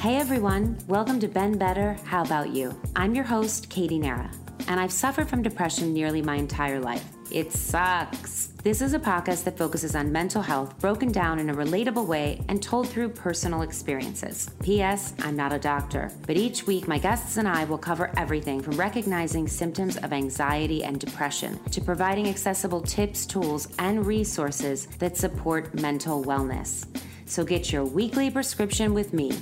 [0.00, 2.74] Hey everyone, welcome to Been Better, How About You?
[2.96, 4.30] I'm your host, Katie Nara,
[4.66, 7.04] and I've suffered from depression nearly my entire life.
[7.30, 8.46] It sucks.
[8.64, 12.42] This is a podcast that focuses on mental health broken down in a relatable way
[12.48, 14.48] and told through personal experiences.
[14.62, 15.12] P.S.
[15.18, 18.78] I'm not a doctor, but each week my guests and I will cover everything from
[18.78, 25.74] recognizing symptoms of anxiety and depression to providing accessible tips, tools, and resources that support
[25.74, 26.86] mental wellness.
[27.26, 29.32] So get your weekly prescription with me.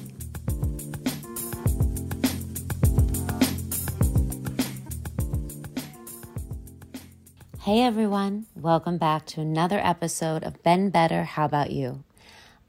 [7.69, 12.03] Hey everyone, welcome back to another episode of Been Better, How About You?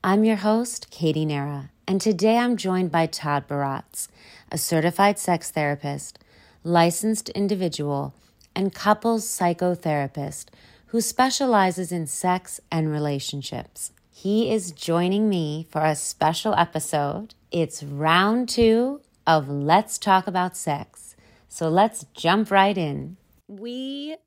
[0.03, 4.09] I'm your host, Katie Nara, and today I'm joined by Todd Baratz,
[4.51, 6.19] a certified sex therapist,
[6.65, 8.13] licensed individual,
[8.53, 10.47] and couples psychotherapist
[10.87, 13.93] who specializes in sex and relationships.
[14.11, 17.35] He is joining me for a special episode.
[17.53, 21.15] It's round two of Let's Talk About Sex.
[21.47, 23.15] So let's jump right in.
[23.47, 24.17] We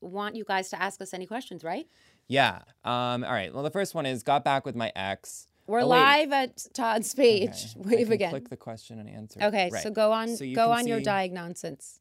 [0.00, 1.86] want you guys to ask us any questions, right?
[2.28, 2.60] Yeah.
[2.84, 3.52] Um, all right.
[3.52, 5.46] Well, the first one is got back with my ex.
[5.66, 7.74] We're Oh, live at Todd's page.
[7.78, 7.96] Okay.
[7.96, 8.30] Wave again.
[8.30, 9.40] Click the question and answer.
[9.42, 9.82] Okay, Right.
[9.82, 12.00] so go on So you go on your see- diag nonsense.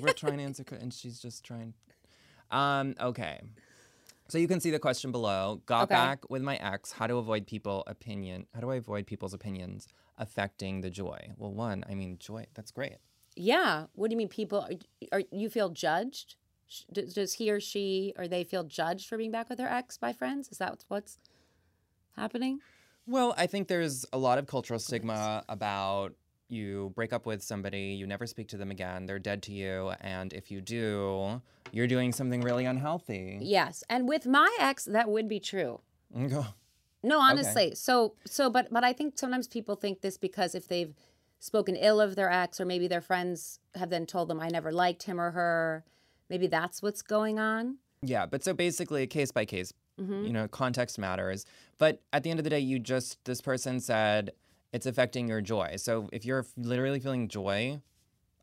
[0.00, 1.74] We're trying to answer, and she's just trying.
[2.50, 2.94] Um.
[3.00, 3.40] Okay.
[4.28, 5.62] So you can see the question below.
[5.66, 5.94] Got Okay.
[5.94, 6.92] back with my ex.
[6.92, 8.46] How to avoid people opinion?
[8.54, 9.86] How do I avoid people's opinions
[10.18, 11.30] affecting the joy?
[11.36, 12.46] Well, one, I mean, joy.
[12.54, 12.96] That's great.
[13.38, 13.86] Yeah.
[13.94, 16.34] What do you mean people are, are you feel judged?
[16.92, 19.96] Does, does he or she or they feel judged for being back with their ex
[19.96, 20.48] by friends?
[20.48, 21.18] Is that what's-
[22.16, 22.60] happening?
[23.06, 26.14] Well, I think there's a lot of cultural stigma about
[26.50, 29.92] you break up with somebody, you never speak to them again, they're dead to you,
[30.00, 31.40] and if you do,
[31.72, 33.38] you're doing something really unhealthy.
[33.40, 33.84] Yes.
[33.88, 35.80] And with my ex that would be true.
[37.00, 37.76] No, honestly.
[37.76, 40.92] So so but but I think sometimes people think this because if they've
[41.38, 44.72] spoken ill of their ex or maybe their friends have then told them I never
[44.72, 45.84] liked him or her,
[46.28, 47.76] maybe that's what's going on.
[48.02, 50.26] Yeah, but so basically, case by case, Mm-hmm.
[50.26, 51.44] you know, context matters.
[51.76, 54.30] But at the end of the day, you just, this person said
[54.72, 55.74] it's affecting your joy.
[55.76, 57.80] So if you're literally feeling joy,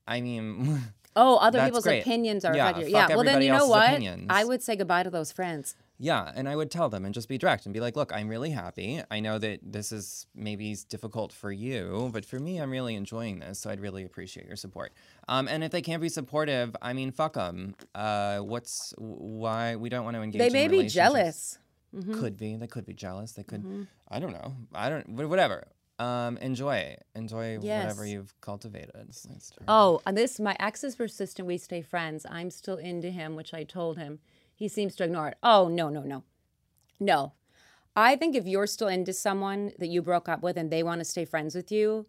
[0.06, 0.82] I mean,
[1.16, 2.02] Oh, other That's people's great.
[2.02, 3.08] opinions are Yeah, Yeah.
[3.16, 3.88] Well, then you know what?
[3.90, 4.26] opinions.
[4.30, 5.78] I would say goodbye to those friends.
[5.98, 6.32] Yeah.
[6.36, 8.52] And I would tell them and just be direct and be like, look, I'm really
[8.52, 9.02] happy.
[9.10, 13.40] I know that this is maybe difficult for you, but for me, I'm really enjoying
[13.40, 13.60] this.
[13.60, 14.94] So I'd really appreciate your support.
[15.28, 17.76] Um, and if they can't be supportive, I mean, fuck them.
[17.94, 21.58] Uh, what's why we don't want to engage They may be jealous.
[21.96, 22.20] Mm-hmm.
[22.20, 22.56] Could be.
[22.58, 23.32] They could be jealous.
[23.34, 23.88] They could.
[24.10, 24.54] I don't know.
[24.74, 25.08] I don't.
[25.10, 25.68] Whatever.
[25.98, 26.98] Um, enjoy.
[27.16, 28.92] Enjoy whatever you've cultivated.
[29.08, 31.48] It's nice to- Oh, and this my ex is persistent.
[31.48, 32.26] We stay friends.
[32.30, 34.20] I'm still into him, which I told him.
[34.56, 35.38] He seems to ignore it.
[35.44, 36.24] Oh no, no, no,
[37.00, 37.34] no.
[37.96, 41.00] I think if you're still into someone that you broke up with and they want
[41.00, 42.06] to stay friends with you,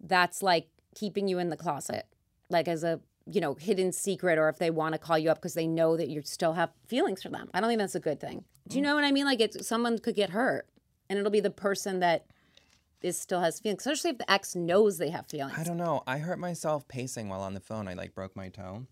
[0.00, 2.06] that's like keeping you in the closet,
[2.50, 5.38] like as a you know hidden secret, or if they want to call you up
[5.38, 7.48] because they know that you still have feelings for them.
[7.54, 8.44] I don't think that's a good thing.
[8.68, 8.86] Do you mm.
[8.86, 9.24] know what I mean?
[9.24, 10.68] Like it's someone could get hurt,
[11.08, 12.26] and it'll be the person that
[13.02, 15.54] is still has feelings, especially if the ex knows they have feelings.
[15.56, 16.02] I don't know.
[16.06, 17.86] I hurt myself pacing while on the phone.
[17.86, 18.86] I like broke my toe.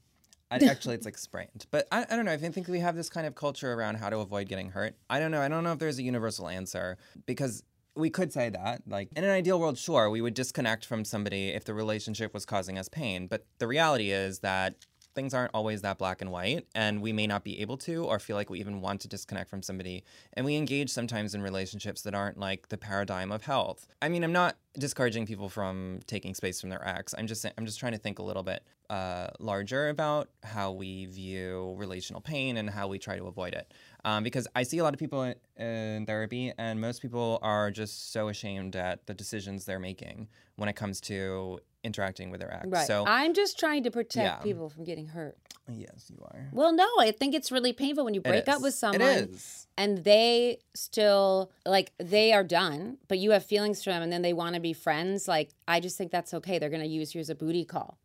[0.52, 1.66] I, actually, it's like sprained.
[1.70, 2.32] But I, I don't know.
[2.32, 4.94] I think we have this kind of culture around how to avoid getting hurt.
[5.08, 5.40] I don't know.
[5.40, 7.64] I don't know if there's a universal answer because
[7.94, 8.82] we could say that.
[8.86, 12.44] Like in an ideal world, sure, we would disconnect from somebody if the relationship was
[12.44, 13.26] causing us pain.
[13.26, 14.76] But the reality is that
[15.14, 18.18] things aren't always that black and white, and we may not be able to or
[18.18, 20.04] feel like we even want to disconnect from somebody.
[20.32, 23.86] And we engage sometimes in relationships that aren't like the paradigm of health.
[24.00, 27.14] I mean, I'm not discouraging people from taking space from their ex.
[27.16, 31.06] I'm just I'm just trying to think a little bit uh, larger about how we
[31.06, 33.72] view relational pain and how we try to avoid it.
[34.04, 37.70] Um, because I see a lot of people in, in therapy, and most people are
[37.70, 42.52] just so ashamed at the decisions they're making when it comes to interacting with their
[42.52, 42.66] ex.
[42.68, 42.86] Right.
[42.86, 44.36] So I'm just trying to protect Yeah.
[44.42, 45.38] people from getting hurt.
[45.72, 46.50] yes, you are.
[46.52, 49.30] Well, no, I think it's really painful when you break up with someone
[49.78, 54.20] and they still like they are done, but you have feelings for them and then
[54.20, 55.26] they want to be friends.
[55.28, 56.58] Like I just think that's okay.
[56.58, 57.96] They're going to use you as a booty call.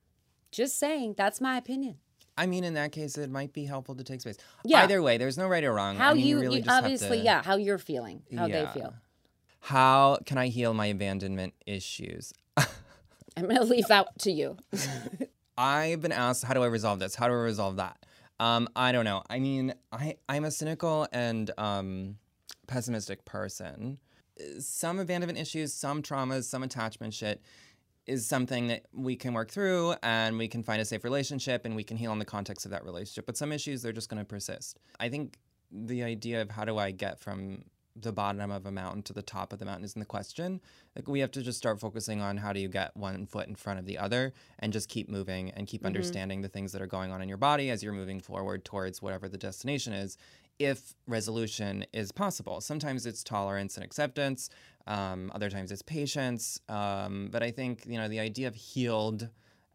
[0.58, 1.98] Just saying, that's my opinion.
[2.36, 4.38] I mean, in that case, it might be helpful to take space.
[4.66, 4.82] Yeah.
[4.82, 5.98] Either way, there's no right or wrong.
[5.98, 8.48] How I mean, you, really you just have obviously, to- yeah, how you're feeling, how
[8.48, 8.96] they feel.
[9.60, 12.34] How can I heal my abandonment issues?
[12.58, 14.58] I'm going to leave that to you.
[15.60, 17.14] I've been asked, how do I resolve this?
[17.14, 18.04] How do I resolve that?
[18.40, 19.22] Um, I don't know.
[19.30, 22.16] I mean, I I'm a cynical and um,
[22.66, 24.00] pessimistic person.
[24.58, 27.44] Some abandonment issues, some traumas, some attachment shit
[28.08, 31.76] is something that we can work through and we can find a safe relationship and
[31.76, 33.26] we can heal in the context of that relationship.
[33.26, 34.80] But some issues, they're just going to persist.
[35.00, 35.38] I think
[35.72, 37.64] the idea of how do I get from
[38.02, 40.62] the bottom of a mountain to the top of the mountain isn't the question.
[40.96, 43.56] Like we have to just start focusing on how do you get one foot in
[43.56, 45.88] front of the other and just keep moving and keep mm-hmm.
[45.88, 49.02] understanding the things that are going on in your body as you're moving forward towards
[49.02, 50.18] whatever the destination is.
[50.60, 54.50] If resolution is possible, sometimes it's tolerance and acceptance.
[54.88, 56.60] Um, other times it's patience.
[56.70, 59.30] Um, but I think you know the idea of healed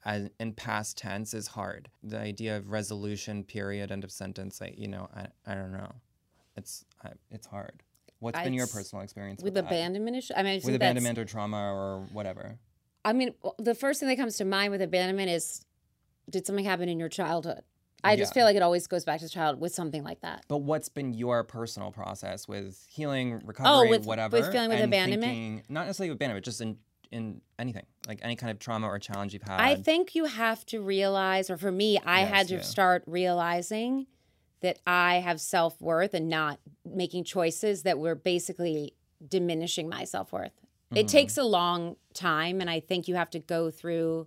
[0.04, 1.88] as in past tense is hard.
[2.02, 4.60] The idea of resolution, period, end of sentence.
[4.60, 5.92] I, you know, I, I don't know.
[6.56, 7.82] It's I, it's hard.
[8.18, 10.34] What's been your personal experience with with, abandonment issue.
[10.36, 12.58] I mean, I with abandonment or trauma or whatever?
[13.04, 15.64] I mean, the first thing that comes to mind with abandonment is,
[16.30, 17.62] did something happen in your childhood?
[18.04, 18.34] I just Yeah.
[18.40, 20.44] feel like it always goes back to the child with something like that.
[20.48, 24.38] But what's been your personal process with healing, recovery, Oh, with- whatever?
[24.38, 25.22] with feeling with abandonment?
[25.32, 26.78] thinking- not necessarily with abandonment, just in
[27.10, 29.60] in anything, like any kind of trauma or challenge you've had.
[29.60, 32.60] I think you have to realize, or for me, I Yes, had to yeah.
[32.62, 34.06] start realizing
[34.60, 38.94] that I have self worth and not making choices that were basically
[39.28, 40.54] diminishing my self worth.
[40.86, 40.96] Mm-hmm.
[40.96, 44.24] It takes a long time, and I think you have to go through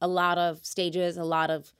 [0.00, 1.74] a lot of stages, a lot of,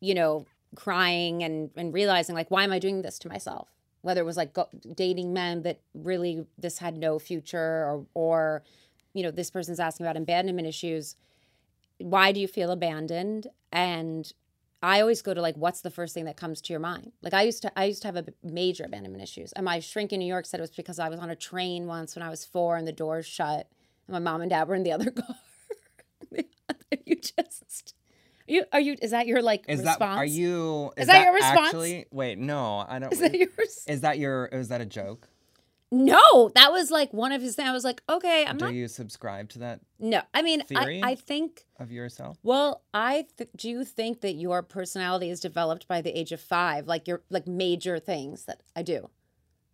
[0.00, 3.68] you know, crying and and realizing like, why am I doing this to myself?
[4.02, 8.62] Whether it was like go, dating men that really this had no future, or or,
[9.14, 11.16] you know, this person's asking about abandonment issues
[11.98, 13.48] why do you feel abandoned?
[13.72, 14.30] And
[14.82, 17.12] i always go to like what's the first thing that comes to your mind?
[17.22, 19.52] Like i used to i used to have a major abandonment issues.
[19.52, 21.86] And my shrink in new york said it was because i was on a train
[21.86, 23.68] once when i was four and the doors shut
[24.06, 25.36] and my mom and dad were in the other car.
[27.06, 27.94] You just
[28.46, 30.92] you are you is that your like is response that are you?
[30.96, 31.68] Is, that your response?
[31.68, 33.12] Actually, wait, no, I don't.
[33.12, 34.46] is that yours is that your?
[34.46, 35.28] Is that a joke?
[35.92, 38.74] no that was like one of his things i was like okay i'm Do not
[38.74, 42.38] you subscribe to that no i mean I, I think of yourself?
[42.42, 46.40] Well, I th- do you think that your personality is developed by the age of
[46.40, 49.10] five, like your like major things that I do.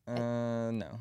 [0.06, 1.00] Uh, no.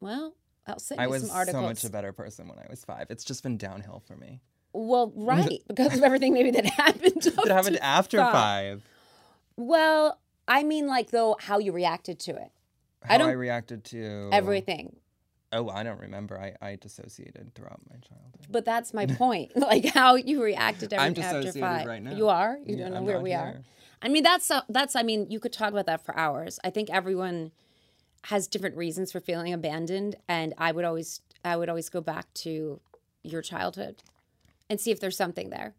[0.00, 0.34] Well,
[0.66, 3.06] I'll send I was some so much a better person when I was five.
[3.10, 4.40] It's just been downhill for me.
[4.76, 7.24] Well, right, because of everything maybe that happened.
[7.26, 8.32] It happened after five.
[8.32, 8.82] five.
[9.56, 10.18] Well,
[10.48, 12.50] I mean, like though, how you reacted to it,
[13.02, 14.96] How I I, don't- reacted to everything.
[15.52, 16.38] Oh, I don't remember.
[16.38, 18.46] I, I dissociated throughout my childhood.
[18.50, 21.86] But that's my point, like how you reacted to I'm everything after dissociated five.
[21.86, 22.12] right now.
[22.14, 22.58] You are.
[22.66, 23.60] You Yeah, don't know I'm where we are.
[24.02, 24.94] I mean, that's so- that's.
[24.96, 26.58] I mean, you could talk about that for hours.
[26.64, 27.52] I think everyone
[28.24, 32.26] has different reasons for feeling abandoned, and I would always, I would always go back
[32.34, 32.80] to
[33.22, 34.02] your childhood
[34.68, 35.74] and see if there's something there.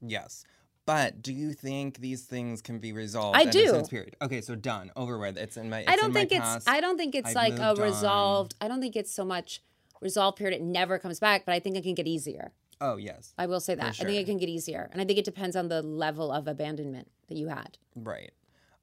[0.00, 0.44] Yes.
[0.86, 3.36] But do you think these things can be resolved?
[3.36, 3.82] I do.
[3.90, 4.16] period?
[4.22, 5.36] Okay, so done, over with.
[5.36, 5.80] It's in my.
[5.80, 6.40] It's I don't think it's.
[6.40, 6.68] past.
[6.68, 7.86] I don't think it's I've like a moved on.
[7.86, 8.54] resolved.
[8.60, 9.62] I don't think it's so much
[10.00, 10.56] resolved period.
[10.56, 12.52] It never comes back, but I think it can get easier.
[12.80, 13.84] Oh yes, I will say that.
[14.00, 16.48] I think it can get easier, and I think it depends on the level of
[16.48, 17.76] abandonment that you had.
[17.94, 18.30] right.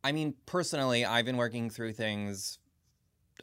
[0.04, 2.60] I mean, personally, I've been working through things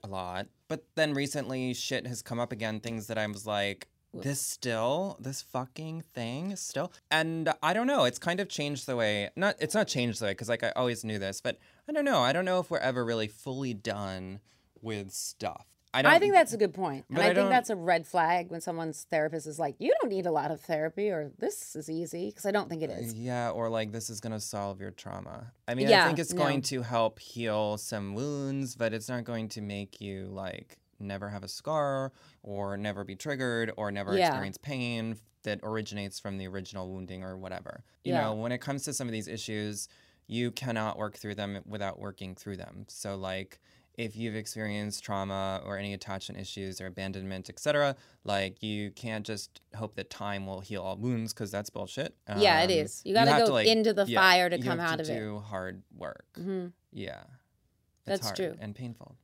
[0.05, 2.79] a lot, but then recently, shit has come up again.
[2.79, 8.05] Things that I was like, this still, this fucking thing still, and I don't know.
[8.05, 9.31] It's kind of changed the way.
[9.37, 12.05] Not, it's not changed the way because like I always knew this, but I don't
[12.05, 12.21] know.
[12.21, 14.41] I don't know if we're ever really fully done
[14.81, 15.67] with stuff.
[15.95, 16.13] I don't.
[16.13, 16.75] I think that's a good.
[16.77, 20.11] And I, I think that's a red flag when someone's therapist is like, you don't
[20.11, 22.31] need a lot of therapy or this is easy.
[22.31, 23.13] Because I don't think it uh, is.
[23.13, 25.53] Yeah, or like this is gonna solve your trauma.
[25.69, 26.43] I mean, Yeah, I think it's no.
[26.43, 31.29] going to help heal some wounds, but it's not going to make you like never
[31.29, 34.29] have a scar or never be triggered or never Yeah.
[34.29, 37.83] experience pain that originates from the original wounding or whatever.
[38.05, 38.23] You Yeah.
[38.23, 39.89] know, when it comes to some of these issues,
[40.29, 42.85] you cannot work through them without working through them.
[42.89, 43.61] So like
[43.99, 47.95] if you've experienced trauma or any attachment issues or abandonment, etc.,
[48.25, 52.17] like you can't just hope that time will heal all wounds because that's bullshit.
[52.27, 53.03] Yeah, it Um, is.
[53.05, 55.19] You gotta have go into the yeah, fire to come out to of it.
[55.19, 56.25] Do hard work.
[56.39, 56.69] Mm-hmm.
[56.93, 58.57] Yeah, It's That's hard true.
[58.61, 59.17] and painful.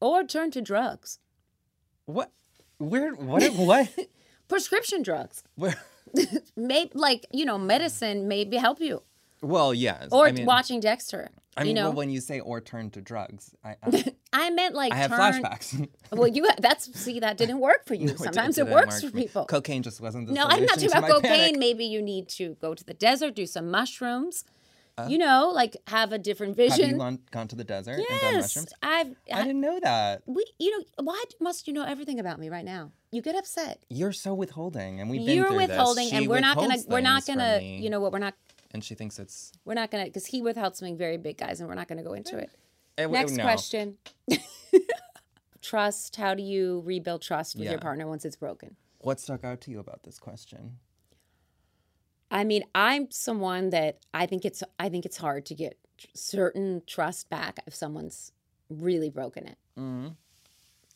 [0.00, 1.18] Or turn to drugs,
[2.06, 2.30] What?
[2.78, 3.12] Where?
[3.14, 3.42] What?
[3.54, 3.88] What?
[4.48, 5.42] prescription drugs.
[5.56, 5.74] Where?
[6.56, 9.02] Maybe like you know, medicine maybe help you.
[9.42, 10.08] Well, yes.
[10.12, 11.30] Or I mean, watching Dexter.
[11.58, 14.50] I mean, you know, well, when you say or turn to drugs, I, I, I
[14.50, 15.20] meant like I have turn.
[15.42, 15.88] flashbacks.
[16.12, 18.08] Well, you that's see that didn't work for you.
[18.08, 19.22] No, Sometimes it, didn't works work for for me.
[19.22, 19.44] people.
[19.46, 21.30] Cocaine just wasn't the No, I'm not talking about cocaine.
[21.30, 21.58] panic.
[21.58, 24.44] Maybe you need to go to the desert, do some mushrooms.
[25.08, 26.84] You know, like have a different vision.
[26.84, 28.72] Have you gone, gone to the desert and done yes, mushrooms?
[28.82, 29.14] I've.
[29.32, 30.22] I didn't know that.
[30.26, 32.92] we, you know, why must you know everything about me right now?
[33.10, 33.80] You get upset.
[33.90, 36.78] You're so withholding, and we've been You're withholding, and we're not gonna.
[36.88, 37.60] We're not gonna.
[37.60, 38.12] You know what?
[38.12, 38.34] We're not.
[38.72, 41.68] and she thinks it's We're not gonna because he withheld something very big, guys, and
[41.68, 42.50] we're not gonna go into it.
[42.98, 43.42] Eh, w- Next no.
[43.44, 43.98] question.
[45.62, 46.16] trust.
[46.16, 48.76] How do you rebuild trust with your partner once it's broken?
[49.00, 50.78] What stuck out to you about this question?
[52.30, 55.78] I mean, I'm someone that I think it's I think it's hard to get
[56.14, 58.32] certain trust back if someone's
[58.68, 59.58] really broken it.
[59.78, 60.08] Mm-hmm.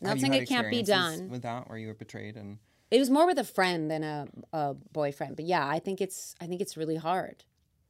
[0.03, 1.29] Not saying it can't be done.
[1.29, 2.59] with that, where you were betrayed and
[2.91, 6.35] It was more with a friend than a, a boyfriend, but yeah, I think it's
[6.41, 7.45] I think it's really hard.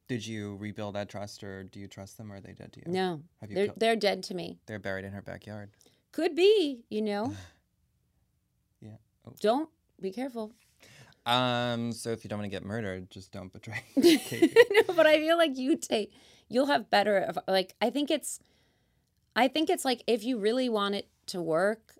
[0.08, 2.80] did you rebuild that trust, or do you trust them, or are they dead to
[2.80, 2.92] you?
[2.92, 4.58] No, Have you they're killed- they're dead to me.
[4.66, 5.70] They're buried in her backyard.
[6.12, 7.32] Could be, you know.
[8.82, 8.96] Yeah.
[9.26, 9.34] Oh.
[9.40, 9.68] Don't
[10.00, 10.52] be careful.
[11.30, 11.92] Um.
[11.92, 13.82] So if you don't want to get murdered, just don't betray.
[13.96, 16.12] No, but I feel like you take
[16.48, 18.40] you'll have better of- like I think it's
[19.36, 21.94] I think it's like if you really want it to work,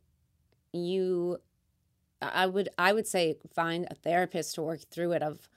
[0.72, 1.38] you
[2.20, 5.49] I would I would say find a therapist to work through it of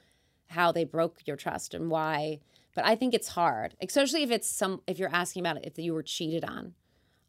[0.47, 2.39] how they broke your trust and why.
[2.75, 5.77] But I think it's hard, especially if it's some if you're asking about it if
[5.77, 6.73] you were cheated on.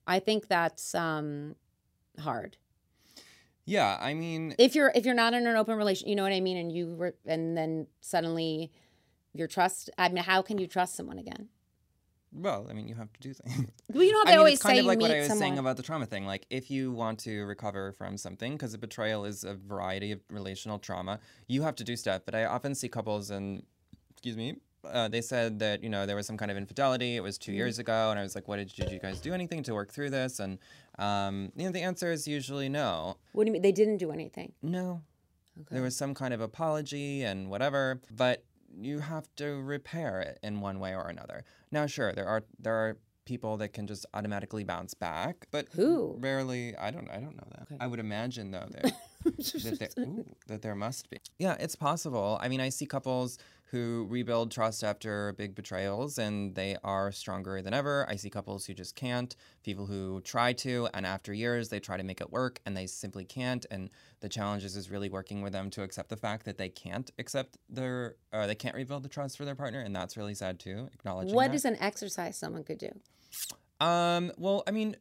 [0.07, 1.57] I think that's um
[2.21, 2.59] hard.
[3.65, 3.99] Yeah.
[4.01, 6.41] I mean, If you're if you're not in an open relation, you know what I
[6.41, 8.71] mean, and you were and then suddenly
[9.33, 11.49] your trust I mean how can you trust someone again?
[12.37, 13.69] well, I mean, you have to do things.
[13.93, 15.19] Well, you know how they I mean, always it's kind say of like what I
[15.19, 15.39] was someone.
[15.39, 16.27] saying about the trauma thing.
[16.27, 20.21] Like, if you want to recover from something, because a betrayal is a variety of
[20.29, 22.23] relational trauma, you have to do stuff.
[22.25, 23.63] But I often see couples, and
[24.11, 24.57] excuse me,
[24.93, 27.17] uh, they said that you know there was some kind of infidelity.
[27.17, 27.57] It was 2 Mm-hmm.
[27.59, 29.93] years ago, and I was like, "What did, did you guys do anything to work
[29.93, 30.59] through this?" And
[30.99, 33.17] um, you know, the answer is usually no.
[33.33, 34.53] what do you mean they didn't do anything?
[34.63, 35.03] No,
[35.61, 35.75] Okay.
[35.77, 38.45] there was some kind of apology and whatever, but
[38.77, 41.45] you have to repair it in one way or another.
[41.71, 46.17] Now, sure, there are there are people that can just automatically bounce back, but Who?
[46.21, 47.63] Rarely, I don't I don't know that.
[47.63, 47.77] Okay.
[47.81, 48.93] I would imagine though that
[49.65, 51.19] that there, ooh, that there must be.
[51.39, 52.37] Yeah, it's possible.
[52.43, 53.39] I mean, I see couples
[53.75, 58.07] who rebuild trust after big betrayals and they are stronger than ever.
[58.09, 61.97] I see couples who just can't, people who try to, and after years they try
[61.97, 63.67] to make it work and they simply can't.
[63.73, 63.91] And
[64.21, 67.11] the challenge is, is really working with them to accept the fact that they can't
[67.19, 69.81] accept their, uh, they can't rebuild the trust for their partner.
[69.81, 71.57] And that's really sad too, acknowledging What that.
[71.57, 72.93] is an exercise someone could do?
[73.81, 74.95] Um, well, I mean,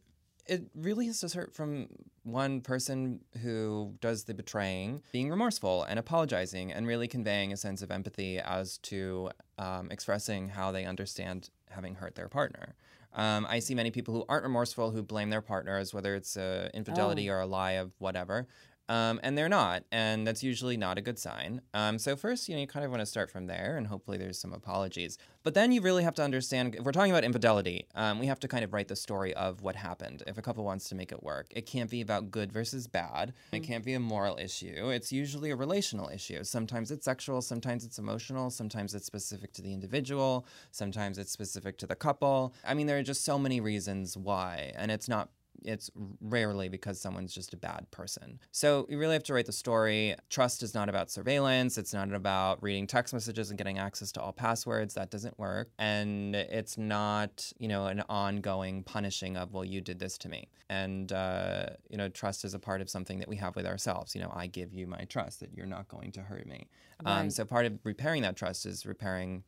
[0.45, 1.87] it really has to start from
[2.23, 7.81] one person who does the betraying, being remorseful and apologizing, and really conveying a sense
[7.81, 12.75] of empathy as to um, expressing how they understand having hurt their partner.
[13.15, 16.69] Um, I see many people who aren't remorseful who blame their partners, whether it's uh,
[16.73, 18.47] infidelity or a lie of whatever.
[18.89, 21.61] Um, and they're not, and that's usually not a good sign.
[21.73, 24.17] Um, so first, you know, you kind of want to start from there, and hopefully
[24.17, 25.17] there's some apologies.
[25.43, 26.75] But then you really have to understand.
[26.75, 29.61] If we're talking about infidelity, um, we have to kind of write the story of
[29.61, 30.23] what happened.
[30.27, 33.33] If a couple wants to make it work, it can't be about good versus bad.
[33.53, 34.89] It can't be a moral issue.
[34.89, 36.43] It's usually a relational issue.
[36.43, 41.77] Sometimes it's sexual, sometimes it's emotional, sometimes it's specific to the individual, sometimes it's specific
[41.77, 42.53] to the couple.
[42.65, 45.29] I mean, there are just so many reasons why, and it's not
[45.63, 45.89] it's
[46.21, 48.39] rarely because someone's just a bad person.
[48.51, 50.15] So you really have to write the story.
[50.29, 51.77] Trust is not about surveillance.
[51.77, 54.93] It's not about reading text messages and getting access to all passwords.
[54.93, 55.69] That doesn't work.
[55.79, 60.49] And it's not, you know, an ongoing punishing of, well, you did this to me.
[60.69, 64.15] And, uh, you know, trust is a part of something that we have with ourselves.
[64.15, 66.67] You know, I give you my trust that you're not going to hurt me.
[67.05, 69.43] Um, so part of repairing that trust is repairing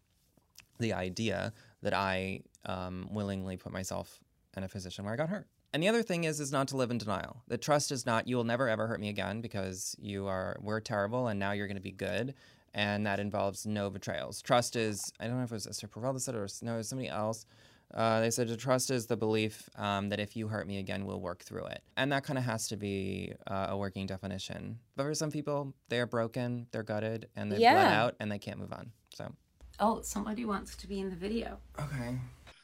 [0.79, 4.19] the idea that I um, willingly put myself
[4.57, 5.47] in a position where I got hurt.
[5.75, 7.43] And the other thing is is not to live in denial.
[7.49, 10.79] The trust is not you will never ever hurt me again because you are we're
[10.79, 12.33] terrible and now you're going to be good.
[12.73, 14.41] And that involves no betrayals.
[14.41, 16.75] Trust is I don't know if it was Esther Perel that said it or no,
[16.75, 17.45] it was somebody else.
[17.93, 21.05] Uh, they said to trust is the belief um, that if you hurt me again,
[21.05, 21.83] we'll work through it.
[21.97, 24.79] And that kind of has to be uh, a working definition.
[24.95, 28.59] But for some people, they're broken, they're gutted, and they've bled out, and they can't
[28.59, 28.93] move on.
[29.13, 29.29] So
[29.81, 31.57] Oh, somebody wants to be in the video.
[31.77, 32.17] okay.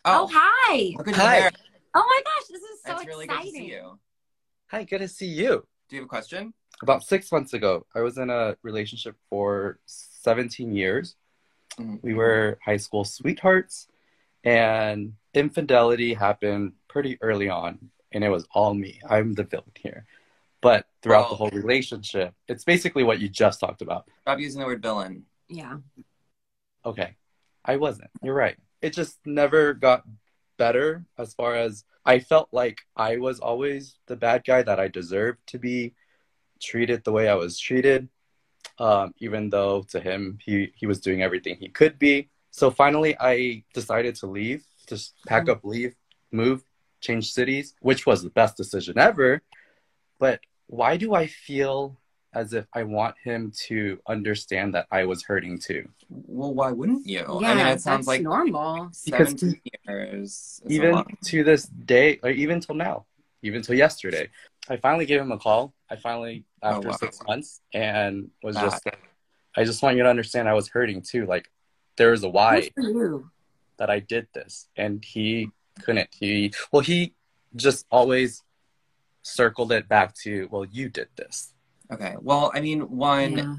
[0.06, 0.94] Oh, hi.
[0.98, 1.52] look at Hi.
[1.94, 2.06] Your hair.
[2.06, 3.52] Oh my gosh, this is so It's really exciting.
[3.52, 4.00] good to see you.
[4.68, 5.68] Hi, good to see you.
[5.90, 6.54] Do you have a question?
[6.82, 11.16] About six months ago, I was in a relationship for 17 years.
[11.78, 12.02] Mhm.
[12.02, 13.88] We were high school sweethearts,
[14.44, 19.00] and infidelity happened pretty early on, and it was all me.
[19.08, 20.06] I'm the villain here.
[20.62, 24.08] But throughout the whole relationship, it's basically what you just talked about.
[24.22, 25.26] Stop using the word villain.
[25.50, 25.80] Yeah.
[26.86, 27.16] Okay,
[27.66, 28.12] I wasn't.
[28.24, 28.58] You're right.
[28.82, 30.04] It just never got
[30.58, 34.88] better as far as I felt like I was always the bad guy that I
[34.88, 35.94] deserved to be
[36.62, 38.10] treated the way I was treated.
[38.80, 42.30] Um, even though to him he he was doing everything he could be.
[42.52, 45.96] So finally, I decided to leave, just pack up, leave,
[46.32, 46.64] move,
[47.00, 49.42] change cities, which was the best decision ever.
[50.20, 51.98] But why do I feel
[52.34, 55.90] as if I want him to understand that I was hurting too?
[56.10, 57.26] Well, why wouldn't you?
[57.42, 58.92] yeah, I mean, it sounds that's like normal.
[59.06, 60.62] Because 17 years.
[60.70, 63.06] even to this day, or even till now,
[63.44, 64.30] even till yesterday,
[64.70, 65.74] I finally gave him a call.
[65.90, 66.96] I finally, Oh, after wow.
[66.96, 68.62] six months, and was Wow.
[68.64, 68.84] just,
[69.58, 71.26] I just want you to understand I was hurting too.
[71.26, 71.50] Like,
[71.98, 73.32] there is a why Good for you.
[73.78, 75.50] that I did this, and he
[75.82, 76.10] couldn't.
[76.14, 77.16] He, well, he
[77.56, 78.44] just always
[79.24, 81.54] circled it back to, well, you did this.
[81.92, 82.16] Okay.
[82.22, 83.56] Well, I mean, one, Yeah,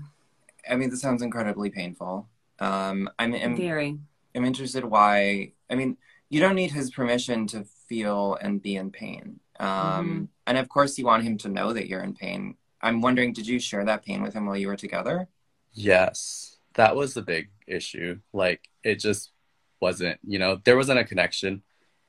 [0.71, 2.29] I mean, this sounds incredibly painful.
[2.59, 3.99] Um, I'm, I'm, very.
[4.35, 5.53] I'm interested why.
[5.71, 5.97] I mean,
[6.31, 9.41] you don't need his permission to feel and be in pain.
[9.61, 10.29] Um, Mhm.
[10.47, 12.57] And of course, you want him to know that you're in pain.
[12.81, 15.29] I'm wondering, did you share that pain with him while you were together?
[15.73, 18.21] Yes, that was the big issue.
[18.33, 19.33] Like it just
[19.81, 21.63] wasn't, you know, there wasn't a connection.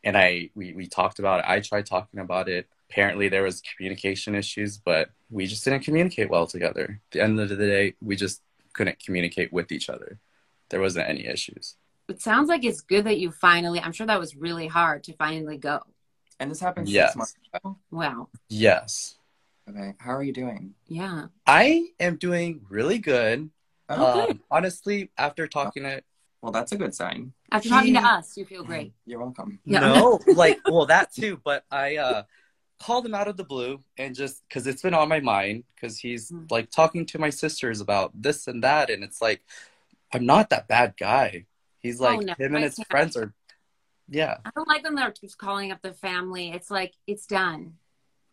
[0.04, 1.46] And I we we talked about it.
[1.48, 2.68] I tried talking about it.
[2.90, 7.02] Apparently there was communication issues, but we just didn't communicate well together.
[7.08, 8.42] At the end of the day, we just
[8.74, 10.20] couldn't communicate with each other.
[10.70, 11.76] There wasn't any issues.
[12.08, 13.80] It sounds like it's good that you finally.
[13.80, 15.80] I'm sure that was really hard to finally go.
[16.40, 17.10] And this happened Yes.
[17.10, 17.78] six months ago.
[17.92, 18.30] Wow.
[18.50, 19.16] Yes.
[19.70, 19.94] Okay.
[19.98, 20.74] How are you doing?
[20.88, 21.28] Yeah.
[21.48, 23.50] I am doing really good.
[23.90, 24.32] Oh, good.
[24.32, 26.04] Um, honestly, after talking to
[26.42, 27.34] Well, that's a good sign.
[27.52, 28.94] After talking to us, you feel great.
[29.06, 29.60] You're welcome.
[29.66, 29.80] Yeah.
[29.80, 32.24] No, like well that too, but I uh
[32.86, 36.00] called him out of the blue and just cuz it's been on my mind cuz
[36.06, 36.52] he's Mm.
[36.56, 39.42] like talking to my sisters about this and that and it's like
[40.14, 41.46] I'm not that bad guy.
[41.80, 42.88] He's Oh, like no, him I and his can't.
[42.94, 43.34] friends are
[44.10, 44.38] yeah.
[44.46, 46.52] I don't like when they're just calling up the family.
[46.52, 47.62] It's like it's done.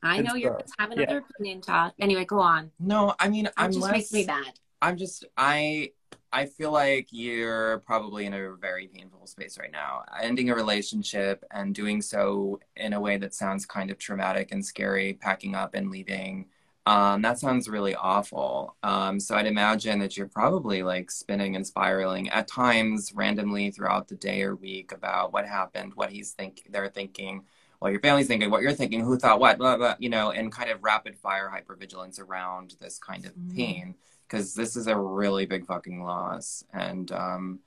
[0.02, 0.60] I It's know you're done.
[0.62, 1.04] just having Yeah.
[1.04, 1.92] another opinion, Todd.
[2.00, 2.72] Anyway, go on.
[2.80, 4.52] No, I mean, It I'm just less, makes me bad.
[4.82, 5.92] I'm just I
[6.32, 10.04] I feel like you're probably in a very painful space right now.
[10.22, 14.64] Ending a relationship and doing so in a way that sounds kind of traumatic and
[14.64, 16.46] scary, packing up and leaving.
[16.86, 18.76] Um, that sounds really awful.
[18.84, 24.06] Um, so I'd imagine that you're probably like spinning and spiraling at times randomly throughout
[24.06, 27.42] the day or week about what happened, what he's think they're thinking,
[27.80, 30.52] what your family's thinking, what you're thinking, who thought what, blah, blah, you know, and
[30.52, 33.54] kind of rapid fire hypervigilance around this kind of Mhm.
[33.54, 33.94] pain
[34.30, 37.58] because this is a really big fucking loss and um,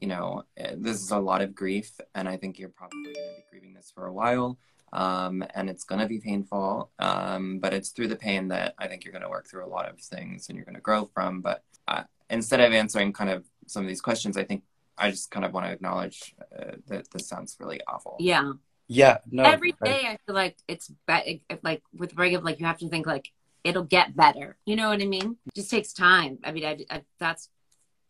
[0.00, 3.14] you know eh, this is a lot of grief and i think you're probably going
[3.14, 4.58] to be grieving this for a while
[4.92, 8.86] um, and it's going to be painful um, but it's through the pain that i
[8.86, 11.04] think you're going to work through a lot of things and you're going to grow
[11.14, 14.62] from but uh, instead of answering kind of some of these questions i think
[14.98, 18.52] i just kind of want to acknowledge uh, that this sounds really awful Yeah.
[18.88, 19.44] Yeah, no.
[19.44, 23.06] Every I- I feel like it's be- like with breakup, like you have to think
[23.06, 23.32] like
[23.64, 24.56] it'll get better.
[24.66, 25.36] You know what I mean?
[25.46, 26.38] It just takes time.
[26.44, 27.48] I mean, I, I, that's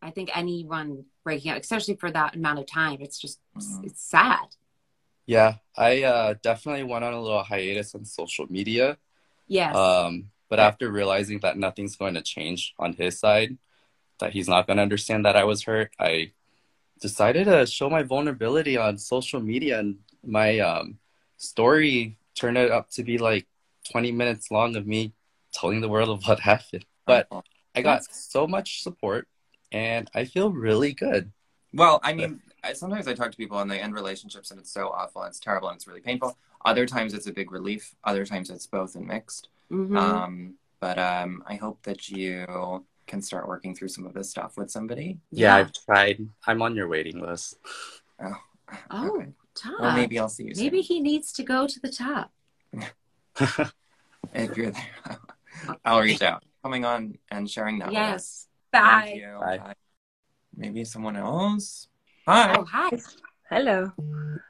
[0.01, 3.85] I think anyone breaking up, especially for that amount of time, it's just Mhm.
[3.85, 4.47] it's sad.
[5.27, 8.99] yeah, I uh definitely went on a little hiatus on social media.
[9.47, 9.77] Yes.
[9.77, 13.57] Um, but after realizing that nothing's going to change on his side,
[14.19, 16.33] that he's not going to understand that I was hurt, I
[17.01, 20.99] decided to show my vulnerability on social media, and my um,
[21.37, 23.47] story turned out up to be like
[23.91, 25.13] 20 minutes long of me
[25.53, 26.85] telling the world of what happened.
[27.07, 27.29] But
[27.75, 29.29] I got so much support,
[29.71, 31.33] and I feel really good.
[31.75, 34.71] Well, I mean, I, sometimes I talk to people and they end relationships and it's
[34.71, 36.37] so awful and it's terrible and it's really painful.
[36.65, 37.95] Other times it's a big relief.
[38.05, 39.49] Other times it's both and mixed.
[39.71, 39.97] Mhm.
[39.97, 44.57] Um, but um, I hope that you can start working through some of this stuff
[44.59, 45.19] with somebody.
[45.31, 45.57] Yeah, Yeah.
[45.57, 46.29] I've tried.
[46.47, 47.57] I'm on your waiting list.
[48.23, 48.37] Oh,
[48.91, 49.29] oh, okay.
[49.55, 49.73] Todd.
[49.81, 50.65] Well, maybe I'll see you soon.
[50.65, 52.33] Maybe he needs to go to the top.
[54.35, 55.19] if you're there,
[55.85, 56.45] I'll reach out.
[56.63, 57.89] Coming on and sharing that.
[57.89, 58.03] with us.
[58.03, 58.49] yes.
[58.73, 59.13] Thank Bye.
[59.17, 59.39] you.
[59.41, 59.59] Bye.
[59.59, 59.75] Bye.
[60.57, 61.89] Maybe someone else.
[62.27, 62.55] Hi.
[62.57, 62.91] Oh, hi.
[63.51, 63.93] Hello.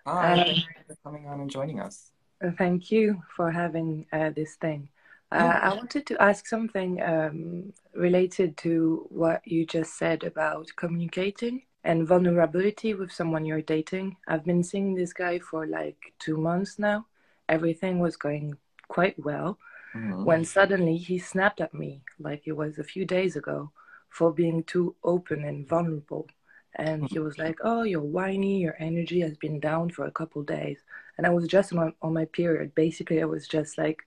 [0.07, 0.33] Hi.
[0.33, 2.11] um, Thank you for coming on and joining us.
[2.45, 4.89] Uh, Thank you for having uh, this thing.
[5.31, 11.63] Uh, I wanted to ask something um, related to what you just said about communicating
[11.85, 14.17] and vulnerability with someone you're dating.
[14.29, 17.07] I've been seeing this guy for like two months now.
[17.49, 19.59] Everything was going quite well
[19.95, 20.25] Mhm.
[20.25, 23.73] when suddenly he snapped at me, like it was a few days ago,
[24.11, 26.29] for being too open and vulnerable.
[26.77, 30.43] And he was like, Oh, you're whiny, your energy has been down for a couple
[30.43, 30.79] days.
[31.19, 32.75] And I was just on, on my period.
[32.75, 34.03] Basically, I was just like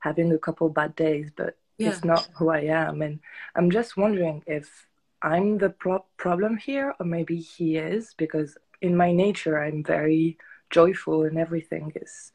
[0.00, 1.90] having a couple bad days, but Yeah.
[1.90, 3.02] it's not who I am.
[3.02, 3.20] And
[3.56, 4.86] I'm just wondering if
[5.22, 10.38] I'm the pro- problem here, or maybe he is, because in my nature, I'm very
[10.70, 12.32] joyful and everything is.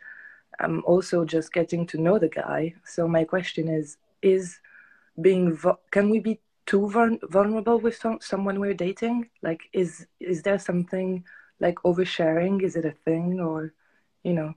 [0.60, 2.76] I'm also just getting to know the guy.
[2.86, 4.60] So my question is: Is
[5.22, 9.30] being vu- can we be too vulnerable with some- someone we're dating?
[9.41, 11.24] Like, is is there something
[11.60, 12.62] like oversharing?
[12.63, 13.74] Is it a thing, or
[14.24, 14.54] you know,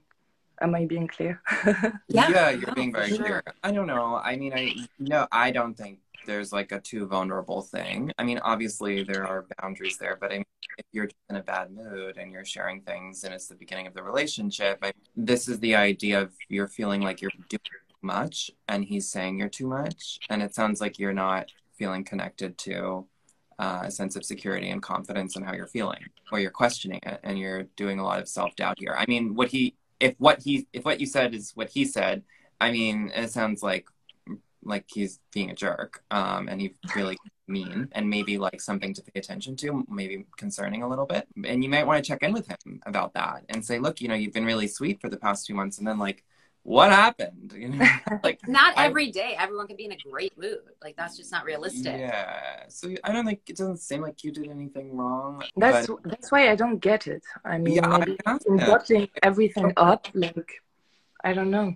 [0.61, 1.41] am I being clear?
[2.07, 2.49] Yeah.
[2.51, 3.17] you're being very sure.
[3.17, 3.43] clear.
[3.63, 4.15] I don't know.
[4.17, 8.11] I mean, I no, I don't think there's like a too vulnerable thing.
[8.17, 10.45] I mean, obviously there are boundaries there, but I mean,
[10.77, 13.93] if you're in a bad mood and you're sharing things and it's the beginning of
[13.93, 18.51] the relationship, I, this is the idea of you're feeling like you're doing too much,
[18.67, 23.05] and he's saying you're too much, and it sounds like you're not feeling connected to
[23.59, 27.19] uh, a sense of security and confidence in how you're feeling, or you're questioning it,
[27.23, 28.95] and you're doing a lot of self doubt here.
[28.97, 32.23] I mean, what he if what he if what you said is what he said
[32.63, 33.89] I mean, it sounds like
[34.63, 39.01] like he's being a jerk, um, and he's really mean, and maybe like something to
[39.01, 41.27] pay attention to, maybe concerning a little bit.
[41.45, 44.07] And you might want to check in with him about that and say, look, you
[44.07, 46.23] know, you've been really sweet for the past two months, and then like
[46.63, 47.53] what happened?
[47.63, 47.85] You know,
[48.23, 50.59] like Not I- every day everyone can be in a great mood.
[50.81, 51.97] Like that's just not realistic.
[51.97, 52.63] Yeah.
[52.69, 55.43] So I don't think it doesn't seem like you did anything wrong.
[55.55, 57.23] That's but, that's why I don't get it.
[57.45, 58.65] I mean, yeah, maybe I in yeah.
[58.65, 60.51] bottling everything up, like
[61.23, 61.75] I don't know.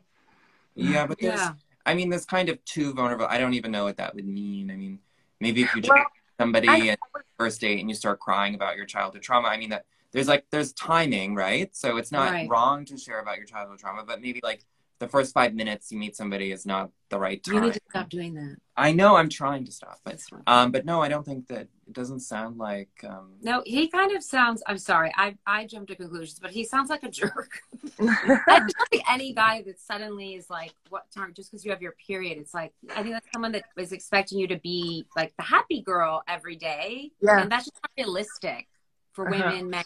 [0.75, 1.53] yeah, but there's, Yeah.
[1.87, 3.25] I mean, there's kind of too vulnerable.
[3.29, 4.69] I don't even know what that would mean.
[4.69, 4.99] I mean,
[5.39, 6.05] maybe if you just Well,
[6.39, 6.99] somebody I- at
[7.39, 9.47] first date and you start crying about your childhood trauma.
[9.47, 11.73] I mean that there's like there's timing, right?
[11.75, 12.49] So it's not Right.
[12.49, 14.65] wrong to share about your childhood trauma, but maybe like
[14.99, 17.55] the first five minutes you meet somebody is not the right time.
[17.55, 18.57] You need to stop doing that.
[18.75, 21.93] I know I'm trying to stop, but um, but no, I don't think that it
[21.93, 23.29] doesn't sound like um.
[23.41, 24.61] No, he kind of sounds.
[24.67, 27.61] I'm sorry, I I jumped to conclusions, but he sounds like a jerk.
[27.99, 31.71] I just don't think any guy that suddenly is like, "What time?" Just because you
[31.71, 35.05] have your period, it's like I think that's someone that is expecting you to be
[35.15, 37.41] like the happy girl every day, Yeah.
[37.41, 38.67] and that's just not realistic
[39.13, 39.43] for Uh-huh.
[39.49, 39.83] women, men.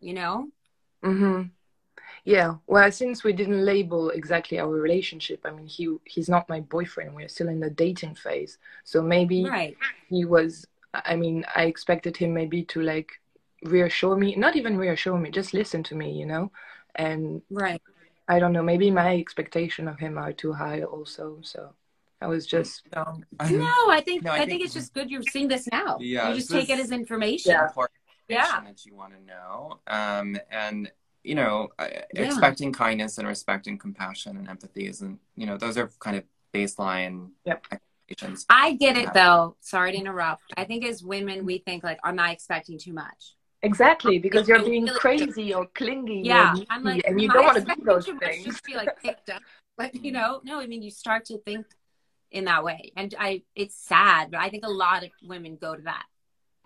[0.00, 0.48] You know?
[1.02, 1.42] Mm-hmm.
[2.24, 2.56] Yeah.
[2.66, 7.14] Well, since we didn't label exactly our relationship, I mean, he he's not my boyfriend.
[7.14, 8.58] We're still in the dating phase.
[8.84, 9.76] So maybe Right.
[10.08, 10.66] he was.
[11.04, 13.10] I mean, I expected him maybe to like
[13.64, 16.52] reassure me, not even reassure me, just listen to me, you know.
[16.94, 17.80] And Right.
[18.28, 18.62] I don't know.
[18.62, 21.38] Maybe my expectation of him are too high also.
[21.42, 21.74] So
[22.20, 22.82] I was just.
[22.94, 25.66] No, No, I think No, I I, think, think- it's just good you're seeing this
[25.70, 25.98] now.
[26.00, 27.52] Yeah, You just take it as information.
[27.52, 27.66] Yeah.
[27.66, 28.44] important Yeah.
[28.44, 29.80] information that you want to know.
[29.86, 30.90] Um, and
[31.22, 32.24] you know, uh, Yeah.
[32.26, 36.24] expecting kindness and respect and compassion and empathy isn't, you know, those are kind of
[36.52, 37.66] baseline Yep.
[38.10, 38.46] Expectations.
[38.48, 39.56] I get it though.
[39.60, 40.42] Sorry to interrupt.
[40.56, 43.34] I think as women we think like, am I expecting too much?
[43.62, 46.54] Exactly, because you're It's being really- crazy or clingy Yeah.
[46.54, 48.44] or I'm like, and you don't want to do those too much things.
[48.44, 49.42] Just to be like picked up.
[49.78, 51.66] Like, you know, no, I mean you start to think
[52.30, 52.92] in that way.
[52.96, 56.04] And I it's sad, but I think a lot of women go to that.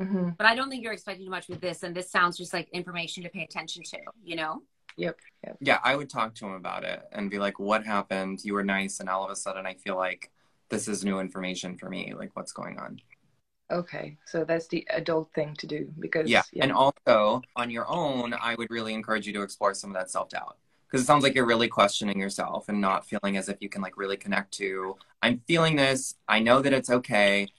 [0.00, 2.52] hmm But I don't think you're expecting too much with this and this sounds just
[2.52, 4.62] like information to pay attention to, you know?
[4.96, 5.20] Yep.
[5.46, 5.56] Yep.
[5.60, 8.40] Yeah, I would talk to him about it and be like, what happened?
[8.44, 10.32] You were nice, and all of a sudden I feel like
[10.70, 12.14] this is new information for me.
[12.16, 13.00] Like, what's going on?
[13.70, 16.42] Okay, so that's the adult thing to do because Yeah.
[16.60, 20.10] And also, on your own, I would really encourage you to explore some of that
[20.10, 20.56] self doubt.
[20.86, 23.82] Because it sounds like you're really questioning yourself and not feeling as if you can
[23.82, 26.14] like really connect to, I'm feeling this.
[26.28, 27.50] I know that it's okay.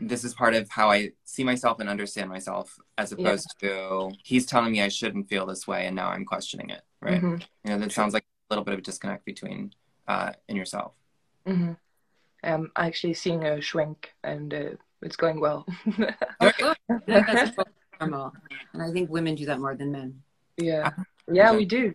[0.00, 3.24] This is part of how I see myself and understand myself, as Yeah.
[3.24, 6.82] opposed to he's telling me I shouldn't feel this way and now I'm questioning it.
[7.02, 7.24] Right.
[7.24, 9.72] Mhm, You know, that sounds like a little bit of a disconnect between
[10.08, 10.94] uh in yourself.
[11.46, 11.76] mhm.
[12.44, 14.70] I'm actually seeing a shrink, and uh,
[15.02, 15.66] it's going well.
[16.40, 16.76] Oh, good.
[17.06, 17.56] That's
[18.00, 18.32] normal.
[18.72, 20.22] And I think women do that more than men.
[20.56, 20.90] yeah,
[21.32, 21.94] yeah, we do.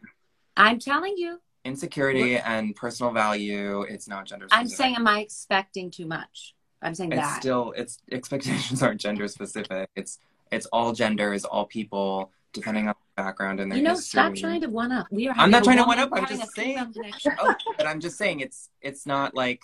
[0.58, 1.40] I'm telling you.
[1.66, 4.60] Insecurity and personal value, it's not gender specific.
[4.72, 6.56] I'm saying, am I expecting too much?
[6.82, 7.42] I'm saying it's that.
[7.42, 9.90] still it's expectations aren't gender specific.
[9.96, 10.20] It's
[10.52, 14.20] it's all genders, all people, depending on their background and their you know, history.
[14.22, 15.08] stop trying to one up.
[15.12, 15.36] We are.
[15.38, 16.94] I'm not trying to one up, I'm just saying-
[17.40, 19.62] Oh, but I'm just saying it's it's not like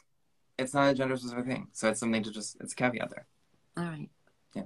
[0.58, 1.68] it's not a gender specific thing.
[1.74, 3.26] So it's something to just it's a caveat there.
[3.78, 4.10] All right.
[4.54, 4.64] Yeah.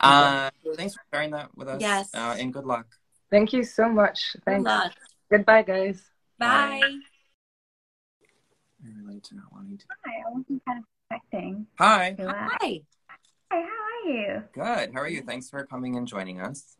[0.00, 1.80] Uh, thanks for sharing that with us.
[1.80, 2.14] Yes.
[2.14, 2.86] Uh, and good luck.
[3.30, 4.34] Thank you so much.
[4.34, 4.64] Good Thanks.
[4.64, 4.92] luck.
[5.30, 6.00] Goodbye, guys.
[6.38, 6.80] Bye.
[8.84, 9.84] I relate to not wanting to.
[10.04, 12.16] Hi, I wasn't kind of expecting Hi.
[12.18, 12.58] Hi.
[12.60, 12.80] hi,
[13.50, 14.42] how are you?
[14.52, 14.92] Good.
[14.94, 15.22] How are you?
[15.22, 16.76] Thanks for coming and joining us.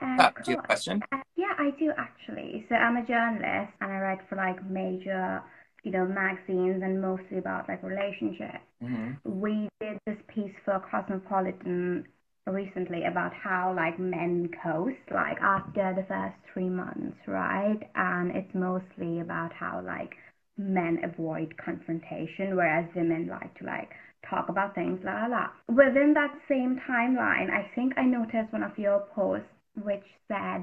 [0.00, 1.02] Uh, Uh, do you have a question?
[1.12, 2.64] Uh, yeah, I do actually.
[2.68, 5.42] So I'm a journalist and I write for like major,
[5.84, 8.64] you know, magazines and mostly about like relationships.
[8.80, 12.06] hmm We did this piece for Cosmopolitan
[12.46, 17.80] recently about how like men coast like after the first three months, right?
[17.94, 20.14] And it's mostly about how like
[20.56, 23.90] men avoid confrontation, whereas women like to like
[24.30, 25.46] talk about things, la la la.
[25.68, 29.48] Within that same timeline, I think I noticed one of your posts
[29.82, 30.62] which said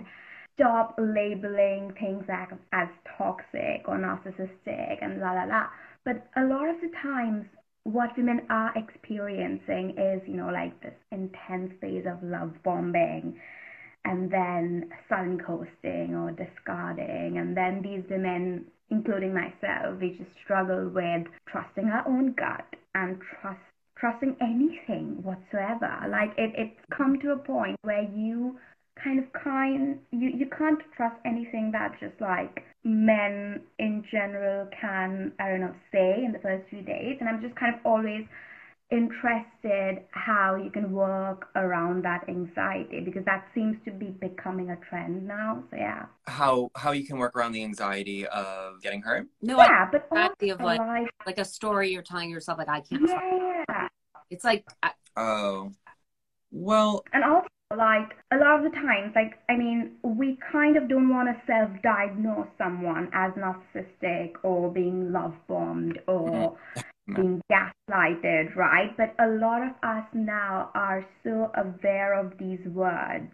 [0.56, 2.88] stop labeling things as, as
[3.18, 5.68] toxic or narcissistic and la la la.
[6.06, 7.46] But a lot of the times,
[7.84, 13.39] what women are experiencing is, you know, like this intense phase of love bombing
[14.06, 17.38] and then sudden coasting or discarding.
[17.38, 23.18] And then these women, including myself, we just struggle with trusting our own gut and
[23.42, 23.60] trust
[23.98, 25.89] trusting anything whatsoever.
[26.10, 28.60] Like it, it's come to a point where you
[29.01, 35.32] kind of kind you, you can't trust anything that just like men in general can
[35.39, 38.25] I don't know say in the first few days and I'm just kind of always
[38.91, 44.75] interested how you can work around that anxiety because that seems to be becoming a
[44.88, 45.63] trend now.
[45.71, 46.06] So yeah.
[46.27, 49.27] How how you can work around the anxiety of getting hurt?
[49.41, 52.82] No, yeah, but anxiety of like like, like a story you're telling yourself like I
[52.82, 53.10] can't.
[53.10, 53.88] yeah.
[54.29, 55.71] It's like I, Oh,
[56.51, 60.89] well, And also, like, a lot of the times, like, I mean, we kind of
[60.89, 66.57] don't want to self diagnose someone as narcissistic or being love bombed or
[67.07, 67.15] Mhm.
[67.15, 68.95] being gaslighted, right?
[68.97, 73.31] But a lot of us now are so aware of these words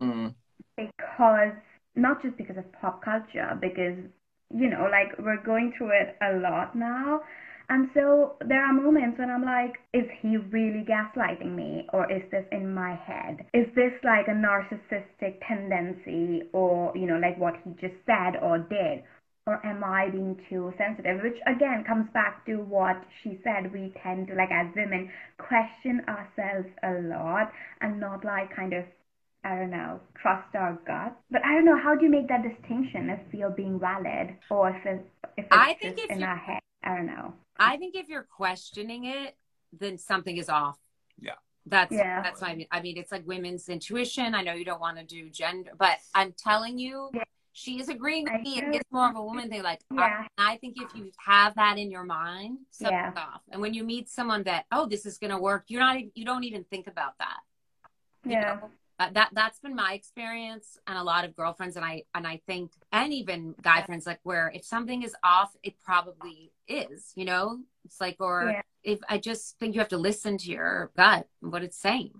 [0.00, 0.34] mm,
[0.76, 1.52] because,
[1.96, 3.98] not just because of pop culture, because,
[4.54, 7.20] you know, like, we're going through it a lot now.
[7.70, 11.86] And so there are moments when I'm like, is he really gaslighting me?
[11.92, 13.44] Or is this in my head?
[13.52, 18.58] Is this like a narcissistic tendency or, you know, like what he just said or
[18.58, 19.04] did?
[19.46, 21.22] Or am I being too sensitive?
[21.22, 23.72] Which again comes back to what she said.
[23.72, 28.84] We tend to, like, as women, question ourselves a lot and not like kind of
[29.44, 31.16] I don't know, trust our gut.
[31.30, 34.70] But I don't know, how do you make that distinction if you're being valid or
[34.70, 36.60] if it's, if it's I think just if in our head?
[36.82, 37.34] I don't know.
[37.58, 39.36] I think if you're questioning it,
[39.72, 40.78] then something is off.
[41.18, 41.32] Yeah.
[41.66, 42.22] That's Yeah.
[42.22, 42.66] that's what I mean.
[42.70, 44.34] I mean, it's like women's intuition.
[44.34, 47.24] I know you don't want to do gender, but I'm telling you, Yeah.
[47.52, 48.60] she is agreeing I with me.
[48.60, 48.70] know.
[48.72, 49.62] It's more of a woman thing.
[49.62, 50.26] Like, Yeah.
[50.38, 53.22] I, I think if you have that in your mind, something's Yeah.
[53.34, 53.42] off.
[53.50, 56.44] And when you meet someone that, oh, this is gonna work, you're not, you don't
[56.44, 57.40] even think about that.
[58.24, 58.54] you Yeah.
[58.60, 58.70] know?
[59.00, 62.40] Uh, that that's been my experience and a lot of girlfriends and I and I
[62.48, 67.24] think and even guy friends like where if something is off it probably is you
[67.24, 68.62] know it's like or Yeah.
[68.82, 72.10] if I just think you have to listen to your gut and what it's saying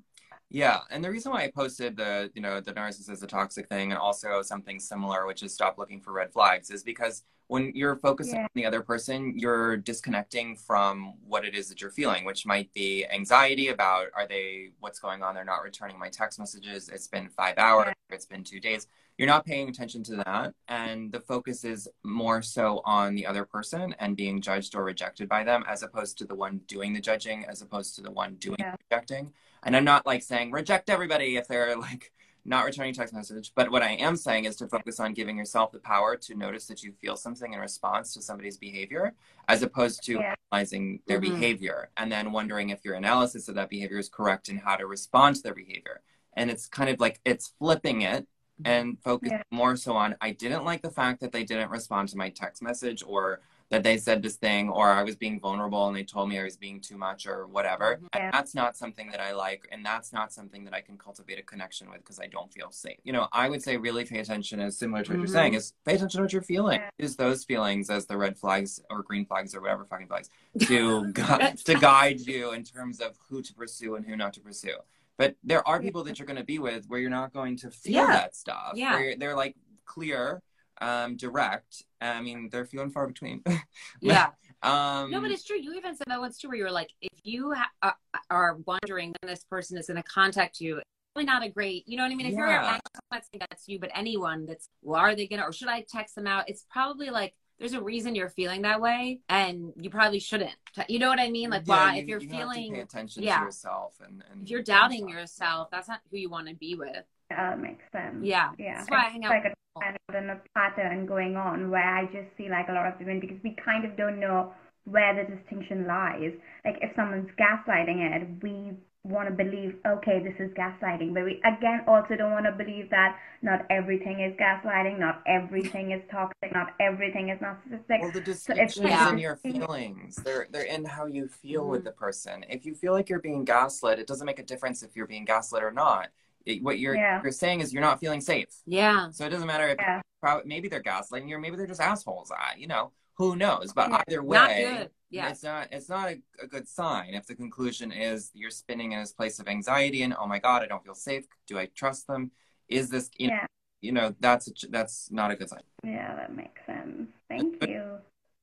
[0.50, 0.80] yeah.
[0.90, 3.90] And the reason why I posted the you know the narcissist, is a toxic thing,
[3.92, 7.96] and also something similar, which is stop looking for red flags, is because when you're
[7.96, 8.42] focusing Yeah.
[8.42, 12.70] on the other person, you're disconnecting from what it is that you're feeling, which might
[12.74, 15.34] be anxiety about are they what's going on?
[15.34, 16.90] They're not returning my text messages.
[16.90, 17.94] It's been five hours.
[18.11, 18.87] It's been two days.
[19.16, 23.44] You're not paying attention to that, and the focus is more so on the other
[23.44, 27.00] person and being judged or rejected by them, as opposed to the one doing the
[27.00, 28.72] judging, as opposed to the one doing Yeah.
[28.72, 29.32] the rejecting.
[29.68, 32.11] And I'm not like saying reject everybody if they're like
[32.46, 33.52] not returning text message.
[33.54, 36.64] But what I am saying is to focus on giving yourself the power to notice
[36.68, 39.12] that you feel something in response to somebody's behavior,
[39.46, 40.35] as opposed to Yeah.
[40.50, 41.35] analyzing their Mhm.
[41.35, 44.87] behavior and then wondering if your analysis of that behavior is correct and how to
[44.87, 46.00] respond to their behavior.
[46.33, 48.26] And it's kind of like it's flipping it
[48.64, 49.42] and focus Yeah.
[49.50, 52.62] more so on I didn't like the fact that they didn't respond to my text
[52.62, 56.31] message or that they said this thing or I was being vulnerable and they told
[56.31, 57.96] me I was being too much or whatever.
[57.96, 58.09] Mhm.
[58.14, 58.24] Yeah.
[58.24, 61.38] And that's not something that I like and that's not something that I can cultivate
[61.38, 62.96] a connection with because I don't feel safe.
[63.04, 65.20] You know, I would say really pay attention is similar to what Mhm.
[65.20, 66.81] you're saying is pay attention to what you're feeling.
[66.81, 66.90] Yeah.
[66.98, 70.31] Use those feelings as the red flags or green flags or whatever fucking flags
[70.66, 74.40] to gu- to guide you in terms of who to pursue and who not to
[74.40, 74.76] pursue.
[75.18, 77.70] But there are people that you're going to be with where you're not going to
[77.70, 78.07] feel Yeah.
[78.07, 78.72] that stuff.
[78.76, 78.94] Yeah.
[78.94, 80.40] Where they're like clear,
[80.80, 81.82] um, direct.
[82.00, 83.42] I mean, they're few and far between.
[84.00, 84.28] yeah
[84.62, 86.90] um, no but it's true you even said that once too where you were like
[87.00, 90.80] if you ha- uh, are wondering when this person is going to contact you
[91.14, 92.64] probably not a great you know what I mean if you're Yeah.
[92.66, 95.68] anxious, I'm not saying that's you but anyone that's well are they gonna or should
[95.68, 99.72] I text them out it's probably like there's a reason you're feeling that way and
[99.76, 100.50] you probably shouldn't
[100.88, 102.74] you know what I mean like yeah, why you- if you're you have to feeling
[102.74, 103.38] pay attention yeah.
[103.38, 105.20] to yourself and, and if you're doubting and stuff.
[105.20, 108.24] yourself that's not who you want to be with Yeah, that makes sense.
[108.24, 108.78] yeah Yeah.
[108.78, 112.04] that's why I hang out like a kind of a pattern going on where I
[112.07, 114.52] just see like a lot of women because we kind of don't know
[114.85, 116.33] where the distinction lies.
[116.64, 118.72] Like if someone's gaslighting it, we
[119.04, 122.90] want to believe, okay, this is gaslighting, but we again also don't want to believe
[122.90, 128.00] that not everything is gaslighting, not everything is toxic, not everything is narcissistic.
[128.00, 130.16] Well, the it's distinction like is in your feelings.
[130.16, 131.85] They're they're in how you feel with Mhm.
[131.85, 132.44] the person.
[132.48, 135.24] If you feel like you're being gaslit, it doesn't make a difference if you're being
[135.24, 136.09] gaslit or not.
[136.48, 137.20] It- what you're Yeah.
[137.22, 138.48] you're saying is you're not feeling safe.
[138.66, 140.00] yeah So it doesn't matter if Yeah.
[140.22, 142.30] prob- maybe they're gaslighting you or maybe they're just assholes.
[142.30, 143.72] I, you know, who knows?
[143.72, 144.02] But Yeah.
[144.08, 147.34] either not way, good yeah it's not it's not a, a good sign if the
[147.34, 150.84] conclusion is you're spinning in this place of anxiety and oh my god, I don't
[150.84, 151.24] feel safe.
[151.46, 152.30] Do I trust them?
[152.68, 153.46] Is this you know,
[153.80, 155.62] you know that's a, that's not a good sign.
[155.84, 157.08] Yeah, that makes sense.
[157.28, 157.98] Thank you.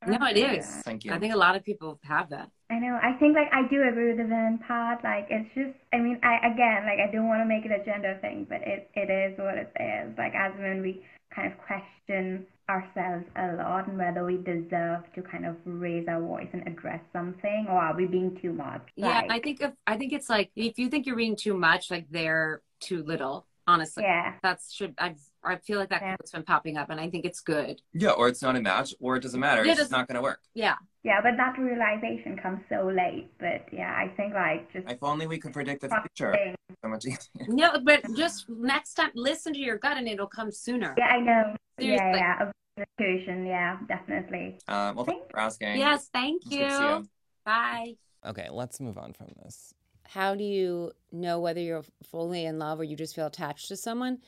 [0.08, 0.66] No it is.
[0.66, 0.82] Yeah.
[0.82, 1.14] Thank you.
[1.14, 2.98] I think a lot of people have that I know.
[3.02, 5.04] I think like I do agree with the women part.
[5.04, 5.78] Like it's just.
[5.94, 8.62] I mean, I again like I don't want to make it a gender thing, but
[8.66, 10.18] it it is what it is.
[10.18, 15.22] Like as women, we kind of question ourselves a lot and whether we deserve to
[15.22, 18.82] kind of raise our voice and address something, or are we being too much?
[18.96, 21.92] Yeah, I think if I think it's like if you think you're being too much,
[21.92, 23.46] like they're too little.
[23.68, 24.34] Honestly, Yeah.
[24.44, 25.16] that's should I.
[25.44, 26.16] I feel like that Yeah.
[26.16, 27.82] quote's been popping up, and I think it's good.
[27.94, 29.64] Yeah, or it's not a match, or it doesn't matter.
[29.64, 30.42] Yeah, It's just not going to work.
[30.56, 33.30] Yeah, Yeah, but that realization comes so late.
[33.40, 36.32] But yeah, I think like just If only we could predict the future.
[36.34, 36.56] thing.
[36.84, 37.46] So much easier.
[37.48, 40.94] no, but just next time, listen to your gut, and it'll come sooner.
[40.98, 41.56] Yeah, I know.
[41.80, 42.06] Seriously.
[42.06, 42.36] Yeah, yeah.
[42.42, 42.54] Avoid
[43.00, 44.60] Intuition, yeah, definitely.
[44.68, 45.78] Uh, well, thanks for asking.
[45.78, 46.60] Yes, thank you.
[46.60, 47.10] good to see you.
[47.46, 47.94] Bye.
[48.26, 49.74] Okay, let's move on from this.
[50.08, 53.76] How do you know whether you're fully in love or you just feel attached to
[53.76, 54.20] someone?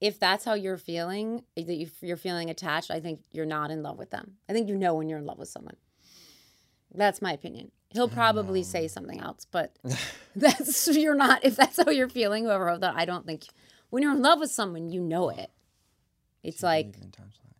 [0.00, 3.82] If that's how you're feeling, that you- you're feeling attached, I think you're not in
[3.82, 4.38] love with them.
[4.48, 5.76] I think you know when you're in love with someone.
[6.94, 7.70] That's my opinion.
[7.90, 9.76] He'll probably say something else, but
[10.36, 11.44] that's you're not.
[11.44, 13.44] If that's how you're feeling, whoever wrote that, I don't think
[13.90, 15.50] when you're in love with someone, you know it.
[16.42, 17.56] It's like, believe in attachment?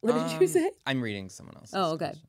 [0.00, 0.70] what did you Um, say?
[0.86, 1.74] I'm reading someone else's.
[1.74, 2.06] Oh, okay.
[2.06, 2.27] question.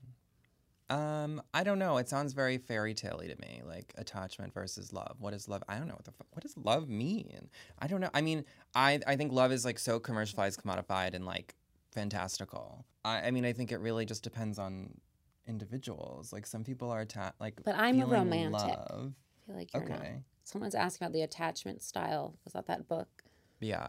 [0.89, 1.97] Um, I don't know.
[1.97, 5.17] It sounds very fairy tale to me, like attachment versus love.
[5.19, 5.63] What is love?
[5.69, 7.49] I don't know what the fu- what does love mean.
[7.77, 8.09] I don't know.
[8.13, 11.53] I mean, I I think love is like so commercialized, commodified, and like
[11.91, 12.85] fantastical.
[13.05, 14.99] I, I mean, I think it really just depends on
[15.47, 16.33] individuals.
[16.33, 18.53] Like some people are attached, like But I'm a romantic.
[18.53, 19.13] Love.
[19.13, 19.99] I feel like you're not.
[19.99, 20.23] Okay.
[20.43, 22.35] Someone's asking about the attachment style.
[22.43, 23.23] Was that that book?
[23.59, 23.87] Yeah.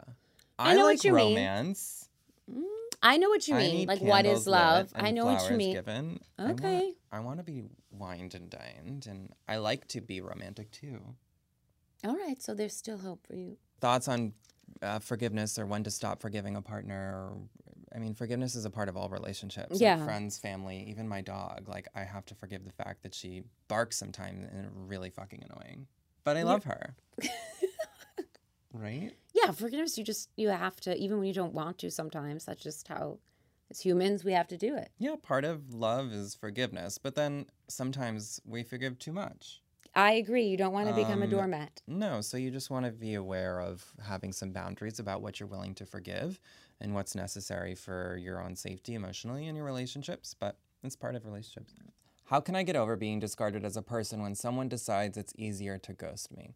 [0.59, 2.05] I I, know what like you romance.
[2.05, 2.10] Mm,
[3.03, 3.87] I know what you mean.
[3.87, 4.91] Like, what is love?
[4.95, 5.73] I know what you mean.
[5.75, 6.21] Given.
[6.39, 6.93] Okay.
[7.13, 11.01] I want to be wined and dined, and I like to be romantic too.
[12.05, 13.57] All right, so there's still hope for you.
[13.81, 14.33] Thoughts on
[14.83, 17.15] uh, forgiveness or when to stop forgiving a partner?
[17.15, 17.37] Or,
[17.95, 19.73] I mean, forgiveness is a part of all relationships.
[19.73, 20.05] like Yeah.
[20.05, 21.69] friends, family, even my dog.
[21.69, 25.43] Like, I have to forgive the fact that she barks sometimes and it's really fucking
[25.51, 25.87] annoying.
[26.25, 26.95] But I love her.
[28.73, 29.13] right?
[29.33, 29.97] Yeah, forgiveness.
[29.99, 31.91] You just you have to, even when you don't want to.
[31.91, 33.19] Sometimes that's just how,
[33.71, 34.91] as humans, we have to do it.
[34.99, 39.63] Yeah, part of love is forgiveness, but then sometimes we forgive too much.
[39.95, 40.45] I agree.
[40.45, 41.83] You don't want to become a Um, doormat.
[41.89, 45.49] No, so you just want to be aware of having some boundaries about what you're
[45.49, 46.41] willing to forgive
[46.81, 51.25] and what's necessary for your own safety emotionally in your relationships, but it's part of
[51.25, 51.75] relationships.
[52.27, 55.77] How can I get over being discarded as a person when someone decides it's easier
[55.79, 56.55] to ghost me?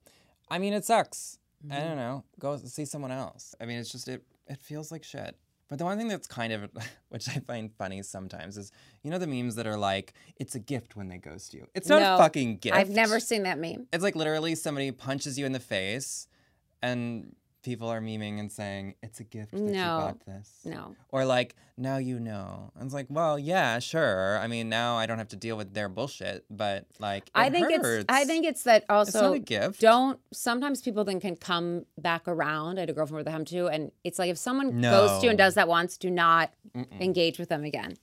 [0.49, 1.41] I mean, it sucks.
[1.71, 1.97] I don't mm-hmm.
[1.97, 2.25] know.
[2.39, 3.55] Go see someone else.
[3.61, 5.37] I mean, it's just it it feels like shit.
[5.69, 6.71] But the one thing that's kind of
[7.09, 8.71] which I find funny sometimes is
[9.03, 11.67] you know the memes that are like it's a gift when they ghost you.
[11.75, 12.77] It's not No, a fucking gift.
[12.77, 13.87] I've never seen that meme.
[13.93, 16.29] It's like literally somebody punches you in the face,
[16.83, 20.61] and people are memeing and saying it's a gift that you got this.
[20.65, 20.95] No.
[21.09, 22.71] Or like now you know.
[22.77, 24.39] And it's like, well, yeah, sure.
[24.39, 27.73] I mean, now I don't have to deal with their bullshit, but like, I think
[27.73, 28.03] hurts.
[28.03, 28.05] it's.
[28.09, 29.81] I think it's that also it's not a gift.
[29.81, 32.79] Don't sometimes people then can come back around.
[32.79, 35.31] I had a girlfriend with them too, and it's like if someone goes to you
[35.31, 37.01] and does that once, do not Mm-mm.
[37.01, 37.97] engage with them again.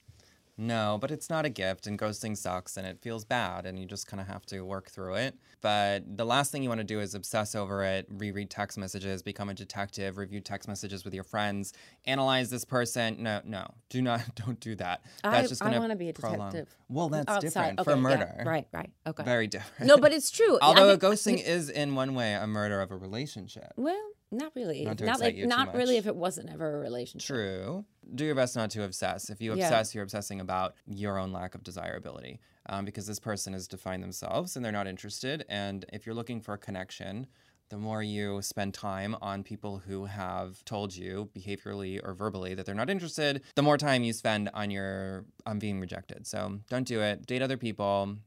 [0.61, 3.87] No, but it's not a gift, and ghosting sucks, and it feels bad, and you
[3.87, 5.35] just kind of have to work through it.
[5.59, 9.23] But the last thing you want to do is obsess over it, reread text messages,
[9.23, 11.73] become a detective, review text messages with your friends,
[12.05, 13.23] analyze this person.
[13.23, 15.01] No, no, do not, don't do that.
[15.23, 16.51] I, That's just I going want to be a prolong.
[16.51, 16.75] detective.
[16.89, 17.47] Well, that's oh, Outside.
[17.47, 18.43] different Okay, for yeah, murder.
[18.45, 18.91] right, right.
[19.07, 19.23] Okay.
[19.23, 19.87] Very different.
[19.87, 20.59] No, but it's true.
[20.61, 23.73] I although think- ghosting is in one way a murder of a relationship.
[23.77, 24.85] Well, not really.
[24.85, 27.27] Not not like not really if it wasn't ever a relationship.
[27.27, 27.85] True.
[28.15, 29.29] Do your best not to obsess.
[29.29, 29.65] If you Yeah.
[29.65, 34.03] obsess, you're obsessing about your own lack of desirability um, because this person has defined
[34.03, 35.45] themselves and they're not interested.
[35.49, 37.27] And if you're looking for a connection,
[37.69, 42.65] the more you spend time on people who have told you behaviorally or verbally that
[42.65, 46.27] they're not interested, the more time you spend on your on being rejected.
[46.27, 47.25] So don't do it.
[47.25, 48.17] Date other people.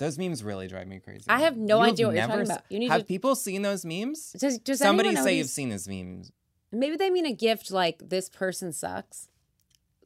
[0.00, 1.26] Those memes really drive me crazy.
[1.28, 2.62] I have no You've idea what you're talking about.
[2.70, 4.32] You need have to- people seen those memes?
[4.32, 6.32] Does, does Somebody say you've seen these memes.
[6.72, 9.28] Maybe they mean a gift like this person sucks.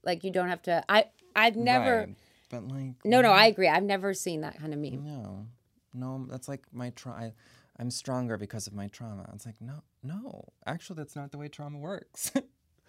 [0.02, 0.84] Like you don't have to.
[0.88, 1.98] I I've never.
[2.00, 2.16] Right.
[2.50, 3.68] But like No, no, I agree.
[3.68, 5.04] I've never seen that kind of meme.
[5.04, 5.46] No,
[5.94, 7.32] no, that's like my trauma.
[7.78, 9.30] I'm stronger because of my trauma.
[9.32, 10.48] It's like no, no.
[10.66, 12.32] Actually, that's not the way trauma works.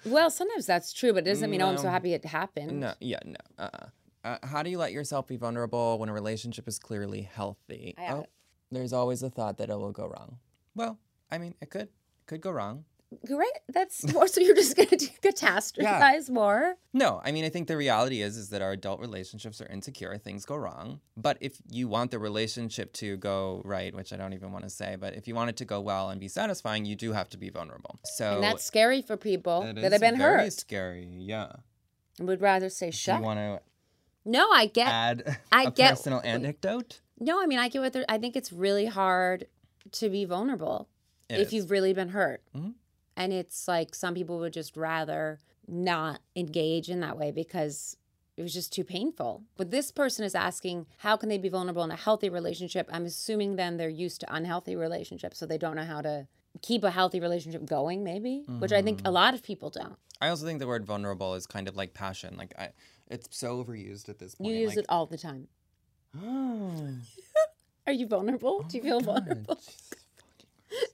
[0.05, 2.79] Well, sometimes that's true, but it doesn't mean oh, I'm so happy it happened.
[2.79, 3.37] no, yeah, no.
[3.57, 3.87] Uh-uh.
[4.25, 7.93] Uh, how do you let yourself be vulnerable when a relationship is clearly healthy?
[7.97, 8.25] I- oh,
[8.71, 10.39] there's always a thought that it will go wrong.
[10.73, 10.97] Well,
[11.31, 11.89] I mean, it could
[12.25, 12.85] could go wrong.
[13.23, 13.47] Great.
[13.71, 14.27] That's more.
[14.27, 16.75] So you're just going to catastrophize more.
[16.91, 20.17] No, I mean, I think the reality is is that our adult relationships are insecure.
[20.17, 20.99] Things go wrong.
[21.15, 24.71] But if you want the relationship to go right, which I don't even want to
[24.71, 27.29] say, but if you want it to go well and be satisfying, you do have
[27.29, 27.99] to be vulnerable.
[28.15, 30.53] So and that's scary for people that, that is have been very hurt.
[30.53, 31.07] scary.
[31.11, 31.51] Yeah.
[32.19, 33.19] I Would rather say shut.
[33.19, 33.61] you want to
[34.25, 34.87] no, I get.
[34.87, 37.01] add I a get- personal anecdote?
[37.19, 38.05] no, I mean I get what they're.
[38.09, 39.47] I think it's really hard
[39.93, 40.89] to be vulnerable
[41.29, 41.53] It if is.
[41.53, 42.41] you've really been hurt.
[42.55, 42.73] Mhm.
[43.17, 47.95] And it's like some people would just rather not engage in that way because
[48.35, 49.43] it was just too painful.
[49.55, 52.89] But this person is asking, how can they be vulnerable in a healthy relationship?
[52.91, 56.27] I'm assuming then they're used to unhealthy relationships, so they don't know how to
[56.61, 59.95] keep a healthy relationship going, maybe, which I think a lot of people don't.
[60.19, 62.35] I also think the word vulnerable is kind of like passion.
[62.37, 62.71] Like I,
[63.09, 64.51] it's so overused at this point.
[64.51, 65.47] You use like, it all the time.
[67.87, 68.63] Are you vulnerable?
[68.63, 69.59] Do you feel vulnerable?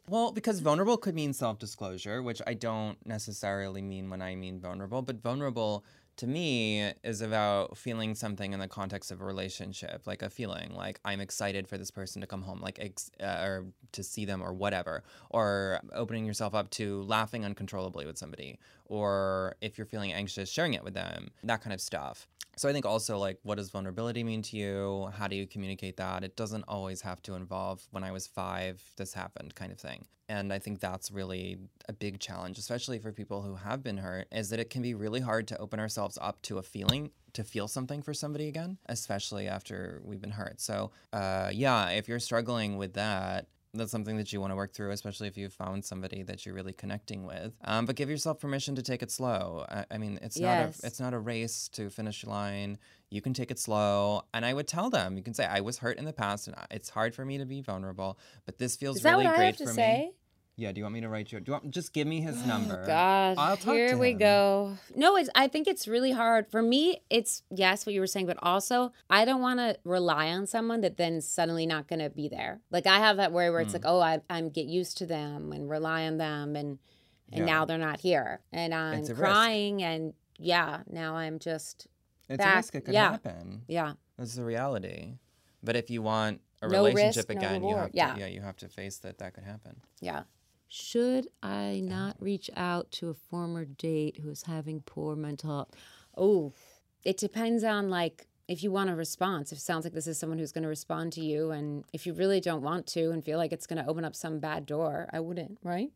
[0.10, 4.60] Well, because vulnerable could mean self disclosure, which I don't necessarily mean when I mean
[4.60, 5.86] vulnerable, but vulnerable
[6.18, 10.76] to me is about feeling something in the context of a relationship, like a feeling,
[10.76, 14.26] like I'm excited for this person to come home, like ex- uh, or to see
[14.26, 18.60] them, or whatever, or opening yourself up to laughing uncontrollably with somebody,
[18.92, 22.28] or if you're feeling anxious, sharing it with them, that kind of stuff.
[22.58, 25.10] So I think also like what does vulnerability mean to you?
[25.18, 26.26] How do you communicate that?
[26.26, 30.06] It doesn't always have to involve when I was 5 this happened kind of thing.
[30.28, 34.28] And I think that's really a big challenge especially for people who have been hurt
[34.30, 37.46] is that it can be really hard to open ourselves up to a feeling to
[37.46, 40.60] feel something for somebody again, especially after we've been hurt.
[40.60, 44.74] So, uh, yeah, if you're struggling with that, that's something that you want to work
[44.74, 47.54] through, especially if you've found somebody that you're really connecting with.
[47.64, 49.66] Um, but give yourself permission to take it slow.
[49.70, 50.80] I, I mean, it's Yes.
[50.82, 52.78] not a, it's not a race to finish line.
[53.10, 55.18] You can take it slow, and I would tell them.
[55.18, 57.46] You can say, "I was hurt in the past, and it's hard for me to
[57.46, 59.98] be vulnerable, but this feels Is that really great for say?
[59.98, 60.14] me."
[60.58, 60.72] Yeah.
[60.72, 61.40] Do you want me to write you?
[61.40, 62.82] Do you want just give me his oh, number?
[62.84, 64.78] Oh, God, I'll talk here we go.
[64.96, 65.30] No, it's.
[65.34, 67.02] I think it's really hard for me.
[67.10, 70.82] It's yes, what you were saying, but also I don't want to rely on someone
[70.82, 72.60] that then suddenly not going to be there.
[72.70, 73.78] Like I have that worry where it's hmm.
[73.78, 76.80] like, oh, I, I'm get used to them and rely on them, and
[77.32, 77.54] and Yeah.
[77.54, 79.16] now they're not here, and I'm a risk.
[79.16, 81.88] crying, and yeah, now I'm just
[82.30, 82.76] It's back- a risk.
[82.76, 83.12] It could yeah.
[83.12, 83.64] happen.
[83.68, 83.94] yeah.
[84.18, 85.16] That's the reality.
[85.64, 88.18] But if you want a No relationship risk, no again, you have to, Yeah.
[88.18, 89.82] yeah, you have to face that that could happen.
[90.00, 90.24] Yeah.
[90.74, 95.72] Should I not reach out to a former date who is having poor mental health?
[96.16, 96.54] Oh,
[97.04, 99.52] it depends on like if you want a response.
[99.52, 102.08] If it sounds like this is someone who's going to respond to you, and if
[102.08, 104.66] you really don't want to and feel like it's going to open up some bad
[104.66, 105.92] door, I wouldn't, right?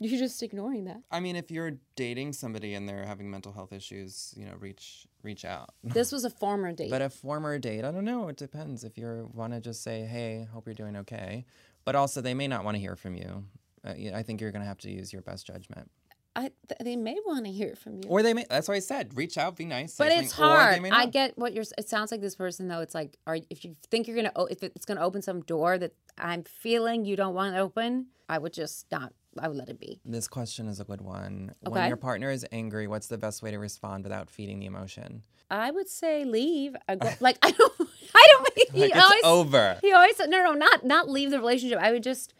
[0.00, 1.00] You're just ignoring that.
[1.12, 5.06] I mean, if you're dating somebody and they're having mental health issues, you know, reach
[5.22, 5.70] reach out.
[5.84, 6.90] This was a former date.
[6.90, 8.26] But a former date, I don't know.
[8.26, 8.82] It depends.
[8.82, 11.44] If you want to just say, "Hey, hope you're doing okay,"
[11.84, 13.44] but also they may not want to hear from you.
[13.86, 15.90] Uh, I think you're gonna have to use your best judgment.
[16.36, 18.02] I, th- they may want to hear from you.
[18.08, 18.44] Or they may.
[18.48, 19.96] That's why I said, reach out, be nice.
[19.96, 20.80] But it's hard.
[20.92, 21.64] I get what you're.
[21.76, 22.80] It sounds like this person though.
[22.80, 25.94] It's like, are if you think you're gonna, if it's gonna open some door that
[26.16, 29.12] I'm feeling you don't want to open, I would just not.
[29.40, 30.00] I would let it be.
[30.04, 31.54] This question is a good one.
[31.60, 35.22] When your partner is angry, what's the best way to respond without feeding the emotion?
[35.50, 36.76] I would say leave.
[36.88, 37.72] I go, like I don't.
[38.14, 38.48] I don't.
[38.72, 39.24] He Like it's always.
[39.24, 39.78] over.
[39.82, 41.78] He always no no not not leave the relationship.
[41.80, 42.32] I would just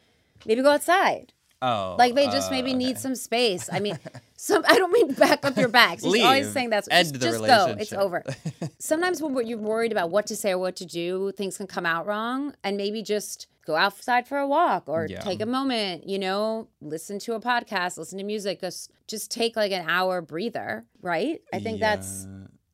[0.46, 1.32] maybe go outside.
[1.60, 3.00] Oh, Like they just uh, maybe need okay.
[3.00, 3.68] some space.
[3.72, 3.98] I mean,
[4.36, 4.64] some.
[4.68, 5.94] I don't mean back up your back.
[6.00, 6.52] He's always Leave.
[6.52, 7.74] saying that's End just, the just go.
[7.78, 8.22] It's over.
[8.78, 11.84] Sometimes when you're worried about what to say or what to do, things can come
[11.84, 15.20] out wrong, and maybe just go outside for a walk or Yeah.
[15.20, 16.08] take a moment.
[16.08, 18.60] You know, listen to a podcast, listen to music.
[18.60, 20.84] Just just take like an hour breather.
[21.02, 21.40] Right.
[21.52, 22.28] I think that's.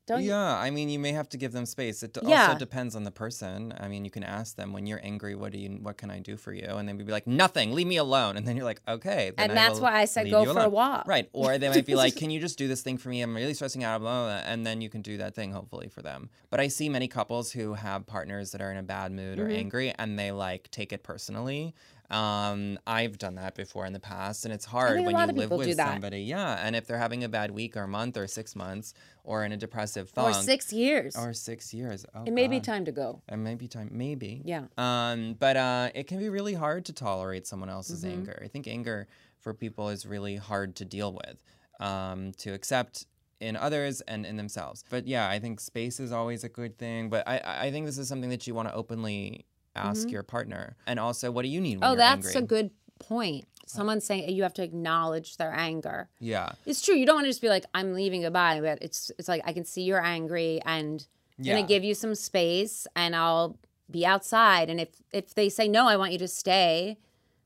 [0.07, 0.14] Yeah.
[0.16, 0.34] Don't you?
[0.34, 2.02] I mean, you may have to give them space.
[2.02, 2.46] It d- Yeah.
[2.48, 3.72] also depends on the person.
[3.78, 5.70] I mean, you can ask them when you're angry, "What do you?
[5.80, 7.72] What can I do for you?" And then we'd be like, "Nothing.
[7.72, 10.44] Leave me alone." And then you're like, "Okay." And I that's why I said go
[10.52, 11.09] for a walk.
[11.09, 11.28] Right.
[11.32, 13.22] Or they might be like, "Can you just do this thing for me?
[13.22, 14.50] I'm really stressing out." Blah, blah, blah.
[14.52, 16.28] And then you can do that thing, hopefully, for them.
[16.50, 19.46] But I see many couples who have partners that are in a bad mood Mm-hmm.
[19.48, 21.74] or angry, and they like take it personally.
[22.15, 25.77] Um, I've done that before in the past, and it's hard when you live with
[25.77, 26.21] somebody.
[26.23, 28.95] Yeah, and if they're having a bad week or month or six months
[29.25, 31.17] or in a depressive Or six years.
[31.17, 32.07] or six years.
[32.15, 33.21] Oh, it may be time to go.
[33.29, 34.43] It may be time, maybe.
[34.45, 34.65] Yeah.
[34.79, 38.12] Um, but uh, it can be really hard to tolerate someone else's Mm-hmm.
[38.19, 38.43] anger.
[38.45, 39.09] I think anger
[39.41, 41.43] for people is really hard to deal with,
[41.81, 43.07] um, to accept
[43.41, 44.85] in others and in themselves.
[44.89, 47.09] But yeah, I think space is always a good thing.
[47.11, 49.45] But I, I I think this is something that you want to openly
[49.77, 50.77] ask your partner.
[50.87, 51.93] And also, what do you need when Mm-hmm.
[51.93, 52.43] Oh, that's angry?
[52.43, 53.47] a good point.
[53.66, 56.09] Someone saying you have to acknowledge their anger.
[56.20, 56.53] Yeah.
[56.66, 56.95] It's true.
[56.95, 59.53] You don't want to just be like, I'm leaving goodbye, but it's it's like I
[59.53, 61.07] can see you're angry and
[61.39, 61.55] I'm Yeah.
[61.57, 63.59] gonna give you some space and I'll
[63.91, 64.68] be outside.
[64.70, 66.99] And if if they say no, I want you to stay,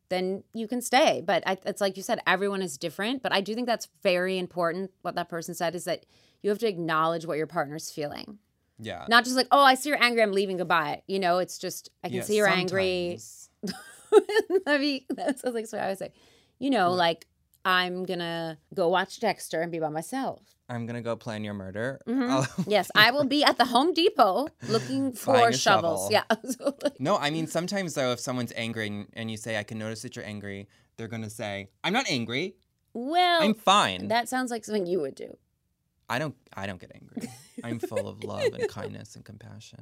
[0.08, 1.22] then you can stay.
[1.24, 3.22] But I, it's like you said, everyone is different.
[3.22, 4.90] But I do think that's very important.
[5.02, 6.04] What that person said is that
[6.42, 8.38] you have to acknowledge what your partner's feeling,
[8.80, 9.06] Yeah.
[9.08, 11.02] not just like, oh, I see you're angry, I'm leaving goodbye.
[11.06, 13.18] You know, it's just I can Yeah, see you're angry.
[13.18, 13.50] sometimes.
[14.66, 16.12] I mean, that sounds like what I would say.
[16.58, 17.26] You know, like
[17.64, 20.40] I'm gonna go watch Dexter and be by myself.
[20.68, 22.00] I'm gonna go plan your murder.
[22.06, 22.46] Mhm.
[22.68, 26.08] Yes, I will be at the Home Depot looking for shovels.
[26.08, 26.08] shovel.
[26.10, 26.24] Yeah.
[26.50, 29.62] So, like, No, I mean sometimes though, if someone's angry and, and you say, "I
[29.62, 32.56] can notice that you're angry," they're gonna say, "I'm not angry.
[32.94, 35.36] well, I'm fine." that sounds like something you would do.
[36.08, 36.34] I don't.
[36.54, 37.30] I don't get angry.
[37.62, 39.80] I'm full of love and kindness and compassion.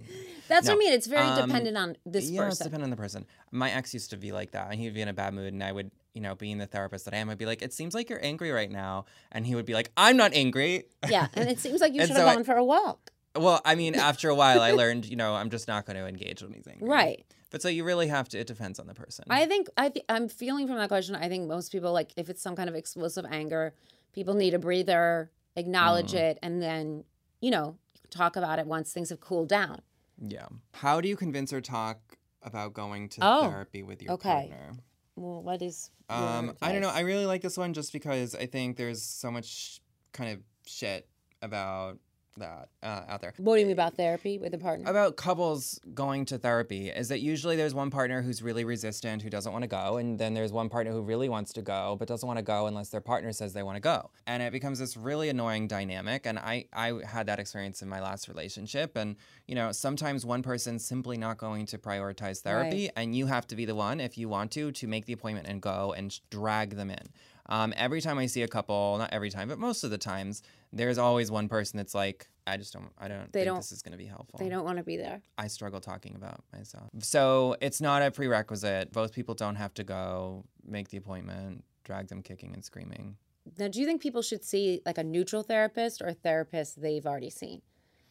[0.49, 0.93] That's what I mean.
[0.93, 2.65] It's very Um, dependent on this yeah, it's person.
[2.67, 3.27] dependent on the person.
[3.53, 5.63] My ex used to be like that, and he'd be in a bad mood, and
[5.63, 7.95] I would, you know, being the therapist that I am, I'd be like, "It seems
[7.95, 11.49] like you're angry right now," and he would be like, "I'm not angry." yeah, and
[11.49, 13.13] it seems like you should have so I- for a walk.
[13.37, 16.07] Well, I mean, after a while, I learned, you know, I'm just not going to
[16.07, 16.89] engage when he's angry.
[16.89, 17.25] Right.
[17.51, 18.39] But so you really have to.
[18.39, 19.27] It depends on the person.
[19.31, 21.15] I think I th- I'm feeling from that question.
[21.15, 23.75] I think most people like if it's some kind of explosive anger,
[24.13, 26.19] people need a breather, acknowledge Mm.
[26.21, 27.05] it, and then
[27.41, 27.77] you know
[28.11, 29.81] talk about it once things have cooled down.
[30.19, 30.47] yeah.
[30.75, 34.49] How do you convince or talk about going to Oh, therapy with your okay.
[34.49, 34.73] partner?
[35.17, 35.91] Well, what is?
[36.09, 36.91] Um, I don't know.
[36.91, 39.81] I really like this one just because I think there's so much
[40.13, 41.09] kind of shit
[41.43, 41.99] about
[42.39, 43.35] that uh, out there.
[43.39, 44.89] What do you mean about therapy with a partner?
[44.89, 49.31] About couples going to therapy is that usually there's one partner who's really resistant who
[49.31, 52.09] doesn't want to go, and then there's one partner who really wants to go but
[52.09, 54.11] doesn't want to go unless their partner says they want to go.
[54.27, 56.27] And it becomes this really annoying dynamic.
[56.27, 58.97] And I, I had that experience in my last relationship.
[58.97, 59.17] And,
[59.47, 63.57] you know, sometimes one person's simply not going to prioritize therapy, and you have to
[63.57, 66.77] be the one, if you want to, to make the appointment and go and drag
[66.77, 67.09] them in.
[67.49, 70.43] Um, every time I see a couple, not every time, but most of the times,
[70.73, 73.73] there's always one person that's like, I just don't, I don't They think don't- this
[73.73, 74.39] is going to be helpful.
[74.39, 75.23] they don't want to be there.
[75.39, 76.91] I struggle talking about myself.
[77.01, 78.93] So it's not a prerequisite.
[78.93, 83.17] Both people don't have to go, make the appointment, drag them kicking and screaming.
[83.59, 87.07] Now, do you think people should see like a neutral therapist or a therapist they've
[87.07, 87.63] already seen?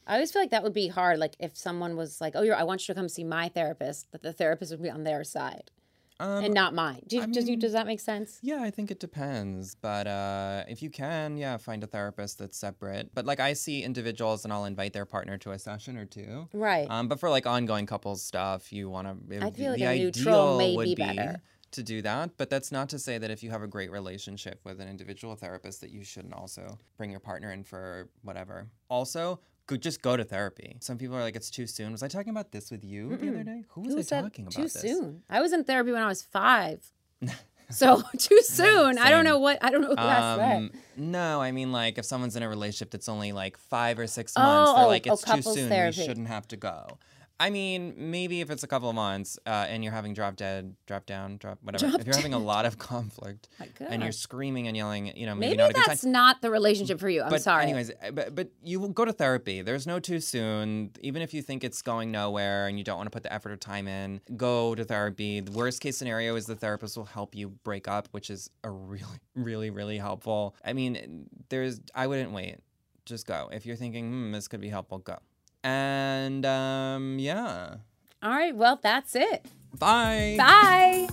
[0.07, 1.19] I always feel like that would be hard.
[1.19, 4.11] Like if someone was like, "Oh, you're, I want you to come see my therapist,"
[4.11, 5.71] that the therapist would be on their side
[6.19, 7.01] Um, and not mine.
[7.07, 8.39] Do you, I does, you, does that make sense?
[8.41, 9.75] yeah, I think it depends.
[9.75, 13.13] But uh, if you can, yeah, find a therapist that's separate.
[13.13, 16.47] But like I see individuals and I'll invite their partner to a session or two.
[16.53, 16.87] Right.
[16.89, 19.37] Um, but for like ongoing couples stuff, you want to.
[19.37, 21.41] I feel like the a neutral ideal may would be better.
[21.75, 22.31] To do that.
[22.37, 25.35] But that's not to say that if you have a great relationship with an individual
[25.35, 28.67] therapist, that you shouldn't also bring your partner in for whatever.
[28.89, 30.77] Also, go, just go to therapy.
[30.79, 31.91] Some people are like, it's too soon.
[31.91, 33.63] Was I talking about this with you the other day?
[33.69, 34.73] Who was Who I talking about too this?
[34.73, 35.23] soon?
[35.29, 36.91] I was in therapy when I was five.
[37.69, 38.97] so too soon.
[38.97, 39.59] I don't know what.
[39.63, 40.55] I don't know who asked that.
[40.57, 44.07] Um, no, I mean like if someone's in a relationship that's only like five or
[44.07, 45.69] six months, they're oh, like oh, it's too soon.
[45.69, 46.01] therapy.
[46.01, 46.97] We shouldn't have to go.
[47.37, 50.73] I mean, maybe if it's a couple of months uh, and you're having drop dead,
[50.85, 51.89] drop down, drop whatever.
[51.89, 55.35] Drop if you're having a lot of conflict and you're screaming and yelling, you know,
[55.35, 56.11] maybe, Maybe not that's time.
[56.13, 57.23] not the relationship for you.
[57.23, 57.63] I'm but sorry.
[57.63, 59.61] anyways, uh, but, but you will go to therapy.
[59.61, 60.91] There's no too soon.
[61.01, 63.51] Even if you think it's going nowhere and you don't want to put the effort
[63.51, 65.41] or time in, go to therapy.
[65.41, 68.69] The worst case scenario is the therapist will help you break up, which is a
[68.69, 70.55] really, really, really helpful.
[70.63, 72.59] I mean, there's I wouldn't wait.
[73.05, 73.49] Just go.
[73.51, 75.17] If you're thinking, hmm, this could be helpful, go.
[75.65, 77.77] And um, yeah.
[78.21, 78.55] All right.
[78.55, 79.45] Well, that's it.
[79.77, 80.35] Bye.
[80.37, 81.07] Bye.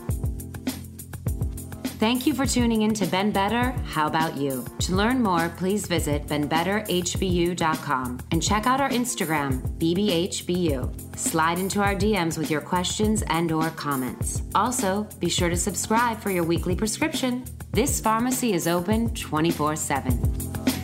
[1.99, 3.71] Thank you for tuning in to Been Better.
[3.87, 4.65] How about you?
[4.81, 11.17] To learn more, please visit beenbetterhbu.com and check out our Instagram, bbhbu.
[11.17, 14.43] Slide into our DMs with your questions and or comments.
[14.55, 17.45] Also, be sure to subscribe for your weekly prescription.
[17.71, 20.82] This pharmacy is open 24/7.